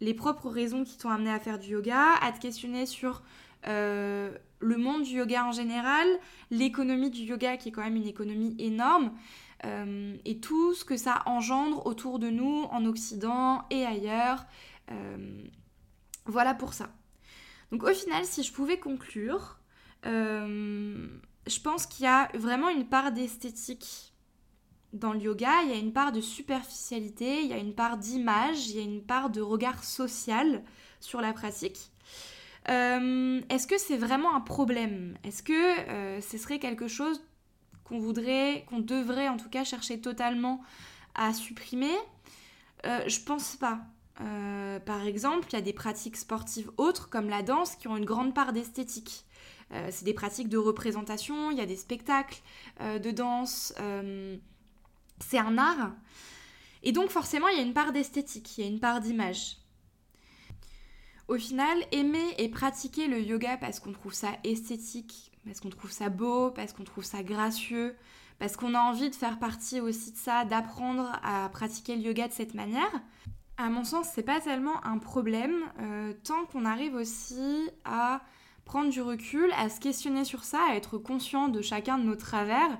les 0.00 0.12
propres 0.12 0.50
raisons 0.50 0.84
qui 0.84 0.98
t'ont 0.98 1.10
amené 1.10 1.30
à 1.30 1.38
faire 1.38 1.58
du 1.58 1.70
yoga, 1.70 2.14
à 2.20 2.32
te 2.32 2.40
questionner 2.40 2.86
sur 2.86 3.22
le 3.66 4.76
monde 4.76 5.04
du 5.04 5.16
yoga 5.16 5.46
en 5.46 5.52
général, 5.52 6.06
l'économie 6.50 7.08
du 7.08 7.22
yoga 7.22 7.56
qui 7.56 7.70
est 7.70 7.72
quand 7.72 7.82
même 7.82 7.96
une 7.96 8.06
économie 8.06 8.54
énorme, 8.58 9.12
et 9.62 10.38
tout 10.40 10.74
ce 10.74 10.84
que 10.84 10.98
ça 10.98 11.22
engendre 11.24 11.86
autour 11.86 12.18
de 12.18 12.28
nous 12.28 12.64
en 12.70 12.84
Occident 12.84 13.64
et 13.70 13.86
ailleurs. 13.86 14.44
Voilà 16.26 16.52
pour 16.52 16.74
ça. 16.74 16.90
Donc 17.74 17.82
au 17.82 17.92
final, 17.92 18.24
si 18.24 18.44
je 18.44 18.52
pouvais 18.52 18.78
conclure, 18.78 19.58
euh, 20.06 21.08
je 21.44 21.58
pense 21.58 21.86
qu'il 21.86 22.04
y 22.04 22.08
a 22.08 22.28
vraiment 22.34 22.68
une 22.68 22.86
part 22.86 23.10
d'esthétique 23.10 24.12
dans 24.92 25.12
le 25.12 25.18
yoga, 25.18 25.50
il 25.64 25.70
y 25.70 25.72
a 25.72 25.78
une 25.78 25.92
part 25.92 26.12
de 26.12 26.20
superficialité, 26.20 27.40
il 27.42 27.48
y 27.48 27.52
a 27.52 27.56
une 27.56 27.74
part 27.74 27.96
d'image, 27.96 28.68
il 28.68 28.76
y 28.76 28.78
a 28.78 28.84
une 28.84 29.02
part 29.02 29.28
de 29.28 29.40
regard 29.40 29.82
social 29.82 30.62
sur 31.00 31.20
la 31.20 31.32
pratique. 31.32 31.90
Est-ce 32.68 33.66
que 33.66 33.76
c'est 33.76 33.96
vraiment 33.96 34.36
un 34.36 34.40
problème? 34.40 35.18
Est-ce 35.24 35.42
que 35.42 36.20
ce 36.20 36.38
serait 36.38 36.60
quelque 36.60 36.86
chose 36.86 37.24
qu'on 37.82 37.98
voudrait, 37.98 38.66
qu'on 38.68 38.78
devrait 38.78 39.28
en 39.28 39.36
tout 39.36 39.50
cas 39.50 39.64
chercher 39.64 40.00
totalement 40.00 40.62
à 41.16 41.34
supprimer? 41.34 41.96
Euh, 42.86 43.00
Je 43.08 43.18
pense 43.18 43.56
pas. 43.56 43.80
Euh, 44.20 44.78
par 44.80 45.04
exemple, 45.06 45.48
il 45.50 45.54
y 45.54 45.58
a 45.58 45.62
des 45.62 45.72
pratiques 45.72 46.16
sportives 46.16 46.70
autres 46.76 47.08
comme 47.10 47.28
la 47.28 47.42
danse 47.42 47.76
qui 47.76 47.88
ont 47.88 47.96
une 47.96 48.04
grande 48.04 48.34
part 48.34 48.52
d'esthétique. 48.52 49.24
Euh, 49.72 49.88
c'est 49.90 50.04
des 50.04 50.14
pratiques 50.14 50.48
de 50.48 50.58
représentation, 50.58 51.50
il 51.50 51.58
y 51.58 51.60
a 51.60 51.66
des 51.66 51.76
spectacles 51.76 52.40
de 52.80 53.10
danse, 53.10 53.74
c'est 55.20 55.38
un 55.38 55.58
art. 55.58 55.92
Et 56.82 56.92
donc 56.92 57.10
forcément, 57.10 57.48
il 57.48 57.56
y 57.56 57.60
a 57.60 57.64
une 57.64 57.72
part 57.72 57.92
d'esthétique, 57.92 58.58
il 58.58 58.60
y 58.60 58.64
a 58.64 58.70
une 58.70 58.80
part 58.80 59.00
d'image. 59.00 59.56
Au 61.26 61.38
final, 61.38 61.78
aimer 61.90 62.34
et 62.36 62.50
pratiquer 62.50 63.06
le 63.06 63.18
yoga 63.18 63.56
parce 63.56 63.80
qu'on 63.80 63.92
trouve 63.92 64.12
ça 64.12 64.32
esthétique, 64.44 65.32
parce 65.46 65.60
qu'on 65.60 65.70
trouve 65.70 65.90
ça 65.90 66.10
beau, 66.10 66.50
parce 66.50 66.74
qu'on 66.74 66.84
trouve 66.84 67.04
ça 67.04 67.22
gracieux, 67.22 67.96
parce 68.38 68.56
qu'on 68.56 68.74
a 68.74 68.80
envie 68.80 69.08
de 69.08 69.14
faire 69.14 69.38
partie 69.38 69.80
aussi 69.80 70.12
de 70.12 70.18
ça, 70.18 70.44
d'apprendre 70.44 71.10
à 71.22 71.48
pratiquer 71.48 71.96
le 71.96 72.02
yoga 72.02 72.28
de 72.28 72.32
cette 72.34 72.52
manière. 72.52 72.92
À 73.56 73.70
mon 73.70 73.84
sens, 73.84 74.08
c'est 74.12 74.24
pas 74.24 74.40
tellement 74.40 74.84
un 74.84 74.98
problème 74.98 75.54
euh, 75.80 76.12
tant 76.24 76.44
qu'on 76.46 76.64
arrive 76.64 76.94
aussi 76.94 77.70
à 77.84 78.20
prendre 78.64 78.90
du 78.90 79.00
recul, 79.00 79.48
à 79.56 79.68
se 79.68 79.78
questionner 79.78 80.24
sur 80.24 80.42
ça, 80.42 80.58
à 80.70 80.74
être 80.74 80.98
conscient 80.98 81.48
de 81.48 81.62
chacun 81.62 81.98
de 81.98 82.02
nos 82.02 82.16
travers 82.16 82.78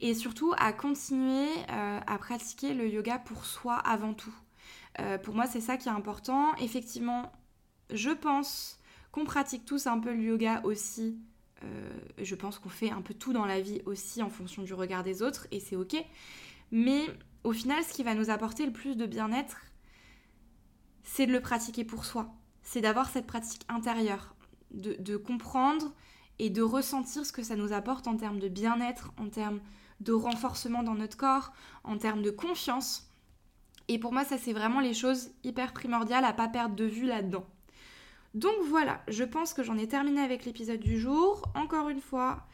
et 0.00 0.14
surtout 0.14 0.52
à 0.58 0.72
continuer 0.72 1.46
euh, 1.70 2.00
à 2.04 2.18
pratiquer 2.18 2.74
le 2.74 2.88
yoga 2.88 3.18
pour 3.18 3.44
soi 3.44 3.74
avant 3.76 4.14
tout. 4.14 4.34
Euh, 4.98 5.16
pour 5.16 5.34
moi, 5.34 5.46
c'est 5.46 5.60
ça 5.60 5.76
qui 5.76 5.88
est 5.88 5.92
important. 5.92 6.56
Effectivement, 6.56 7.30
je 7.92 8.10
pense 8.10 8.80
qu'on 9.12 9.24
pratique 9.24 9.64
tous 9.64 9.86
un 9.86 10.00
peu 10.00 10.12
le 10.12 10.22
yoga 10.22 10.60
aussi. 10.64 11.18
Je 12.18 12.34
pense 12.36 12.58
qu'on 12.58 12.68
fait 12.68 12.90
un 12.90 13.00
peu 13.00 13.14
tout 13.14 13.32
dans 13.32 13.46
la 13.46 13.60
vie 13.60 13.80
aussi 13.86 14.22
en 14.22 14.28
fonction 14.28 14.62
du 14.62 14.72
regard 14.74 15.02
des 15.02 15.22
autres 15.22 15.48
et 15.50 15.58
c'est 15.58 15.74
ok. 15.74 15.96
Mais 16.70 17.06
au 17.44 17.52
final, 17.52 17.82
ce 17.82 17.92
qui 17.92 18.04
va 18.04 18.14
nous 18.14 18.30
apporter 18.30 18.66
le 18.66 18.72
plus 18.72 18.94
de 18.96 19.06
bien-être, 19.06 19.56
c'est 21.16 21.26
de 21.26 21.32
le 21.32 21.40
pratiquer 21.40 21.82
pour 21.82 22.04
soi. 22.04 22.28
C'est 22.62 22.82
d'avoir 22.82 23.08
cette 23.08 23.26
pratique 23.26 23.62
intérieure, 23.70 24.34
de, 24.70 25.16
comprendre 25.16 25.94
et 26.38 26.50
de 26.50 26.60
ressentir 26.60 27.24
ce 27.24 27.32
que 27.32 27.42
ça 27.42 27.56
nous 27.56 27.72
apporte 27.72 28.06
en 28.06 28.18
termes 28.18 28.38
de 28.38 28.48
bien-être, 28.48 29.14
en 29.16 29.30
termes 29.30 29.60
de 30.00 30.12
renforcement 30.12 30.82
dans 30.82 30.94
notre 30.94 31.16
corps, 31.16 31.54
en 31.84 31.96
termes 31.96 32.20
de 32.20 32.30
confiance. 32.30 33.10
Et 33.88 33.98
pour 33.98 34.12
moi, 34.12 34.24
ça, 34.26 34.36
c'est 34.36 34.52
vraiment 34.52 34.80
les 34.80 34.92
choses 34.92 35.30
hyper 35.42 35.72
primordiales 35.72 36.26
à 36.26 36.34
pas 36.34 36.48
perdre 36.48 36.76
de 36.76 36.84
vue 36.84 37.06
là-dedans. 37.06 37.46
Donc 38.34 38.56
voilà, 38.68 39.00
je 39.08 39.24
pense 39.24 39.54
que 39.54 39.62
j'en 39.62 39.78
ai 39.78 39.88
terminé 39.88 40.20
avec 40.20 40.44
l'épisode 40.44 40.80
du 40.80 41.00
jour. 41.00 41.50
Encore 41.54 41.88
une 41.88 42.02
fois, 42.02 42.46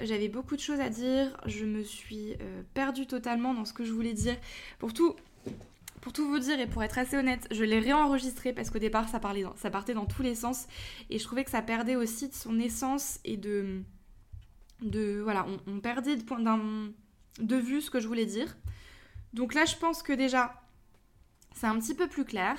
j'avais 0.00 0.28
beaucoup 0.28 0.56
de 0.56 0.60
choses 0.60 0.80
à 0.80 0.88
dire. 0.88 1.40
Je 1.46 1.64
me 1.64 1.84
suis 1.84 2.34
euh, 2.40 2.62
perdue 2.74 3.06
totalement 3.06 3.54
dans 3.54 3.64
ce 3.64 3.72
que 3.72 3.84
je 3.84 3.92
voulais 3.92 4.12
dire. 4.12 4.36
Pour 4.80 4.92
tout, 4.92 5.14
pour 6.00 6.12
tout 6.12 6.28
vous 6.28 6.38
dire 6.38 6.58
et 6.60 6.66
pour 6.66 6.82
être 6.82 6.98
assez 6.98 7.16
honnête, 7.16 7.46
je 7.50 7.64
l'ai 7.64 7.78
réenregistré 7.78 8.52
parce 8.52 8.70
qu'au 8.70 8.78
départ 8.78 9.08
ça, 9.08 9.20
partait 9.20 9.94
dans 9.94 10.06
tous 10.06 10.22
les 10.22 10.34
sens 10.34 10.66
et 11.10 11.18
je 11.18 11.24
trouvais 11.24 11.44
que 11.44 11.50
ça 11.50 11.62
perdait 11.62 11.96
aussi 11.96 12.28
de 12.28 12.34
son 12.34 12.58
essence 12.58 13.20
et 13.24 13.36
de. 13.36 13.82
voilà, 15.22 15.46
on, 15.66 15.80
perdait 15.80 16.16
de, 16.16 16.22
point, 16.22 16.40
de 16.40 17.56
vue 17.56 17.80
ce 17.80 17.90
que 17.90 18.00
je 18.00 18.08
voulais 18.08 18.26
dire. 18.26 18.56
Donc 19.34 19.54
là, 19.54 19.64
je 19.64 19.76
pense 19.76 20.02
que 20.02 20.12
déjà, 20.12 20.62
c'est 21.54 21.66
un 21.66 21.78
petit 21.78 21.94
peu 21.94 22.06
plus 22.06 22.24
clair. 22.24 22.56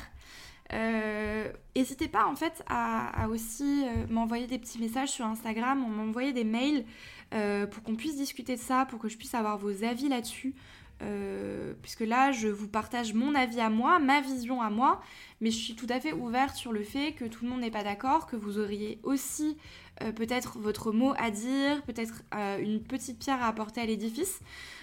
N'hésitez 0.72 2.06
euh, 2.06 2.12
pas 2.12 2.28
en 2.28 2.36
fait 2.36 2.64
à, 2.68 3.28
aussi 3.30 3.84
euh, 3.86 4.06
m'envoyer 4.08 4.46
des 4.46 4.60
petits 4.60 4.78
messages 4.78 5.10
sur 5.10 5.26
Instagram, 5.26 5.80
m'envoyer 5.80 6.32
des 6.32 6.44
mails 6.44 6.86
euh, 7.34 7.66
pour 7.66 7.82
qu'on 7.82 7.96
puisse 7.96 8.18
discuter 8.18 8.56
de 8.56 8.62
ça, 8.62 8.86
pour 8.86 9.00
que 9.00 9.10
je 9.10 9.18
puisse 9.18 9.34
avoir 9.34 9.58
vos 9.58 9.84
avis 9.84 10.10
là-dessus. 10.10 10.54
Puisque 11.82 12.02
là, 12.02 12.32
je 12.32 12.48
vous 12.48 12.68
partage 12.68 13.14
mon 13.14 13.36
avis 13.36 13.60
à 13.60 13.70
moi, 13.70 14.00
ma 14.00 14.22
vision 14.22 14.62
à 14.62 14.70
moi, 14.70 15.02
mais 15.42 15.52
je 15.52 15.58
suis 15.58 15.76
tout 15.76 15.88
à 15.90 16.00
fait 16.00 16.14
ouverte 16.14 16.56
sur 16.56 16.72
le 16.72 16.84
fait 16.84 17.14
que 17.14 17.26
tout 17.26 17.46
le 17.46 17.52
monde 17.52 17.62
n'est 17.62 17.72
pas 17.72 17.84
d'accord, 17.84 18.28
que 18.28 18.36
vous 18.36 18.60
auriez 18.60 19.00
aussi 19.04 19.58
peut-être 20.16 20.60
votre 20.60 20.92
mot 20.92 21.14
à 21.18 21.32
dire, 21.32 21.82
peut-être 21.84 22.24
une 22.60 22.82
petite 22.82 23.20
pierre 23.20 23.42
à 23.42 23.48
apporter 23.48 23.82
à 23.82 23.86
l'édifice. 23.86 24.42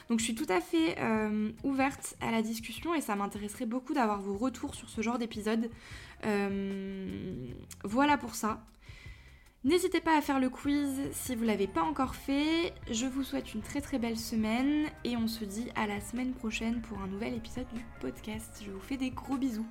Donc 0.08 0.20
je 0.20 0.24
suis 0.24 0.34
tout 0.34 0.46
à 0.48 0.60
fait 0.60 0.96
euh, 1.00 1.50
ouverte 1.64 2.16
à 2.20 2.30
la 2.30 2.42
discussion 2.42 2.94
et 2.94 3.00
ça 3.00 3.16
m'intéresserait 3.16 3.66
beaucoup 3.66 3.92
d'avoir 3.92 4.20
vos 4.20 4.36
retours 4.36 4.74
sur 4.74 4.88
ce 4.88 5.00
genre 5.00 5.18
d'épisode. 5.18 5.68
Euh, 6.24 7.48
voilà 7.82 8.16
pour 8.16 8.34
ça. 8.34 8.62
N'hésitez 9.66 10.00
pas 10.00 10.16
à 10.16 10.20
faire 10.20 10.38
le 10.38 10.48
quiz 10.48 11.10
si 11.10 11.34
vous 11.34 11.42
ne 11.42 11.48
l'avez 11.48 11.66
pas 11.66 11.82
encore 11.82 12.14
fait. 12.14 12.72
Je 12.88 13.04
vous 13.04 13.24
souhaite 13.24 13.52
une 13.52 13.62
très 13.62 13.80
très 13.80 13.98
belle 13.98 14.16
semaine 14.16 14.86
et 15.02 15.16
on 15.16 15.26
se 15.26 15.44
dit 15.44 15.66
à 15.74 15.88
la 15.88 16.00
semaine 16.00 16.34
prochaine 16.34 16.80
pour 16.82 17.00
un 17.00 17.08
nouvel 17.08 17.34
épisode 17.34 17.66
du 17.74 17.84
podcast. 18.00 18.62
Je 18.64 18.70
vous 18.70 18.78
fais 18.78 18.96
des 18.96 19.10
gros 19.10 19.36
bisous. 19.36 19.66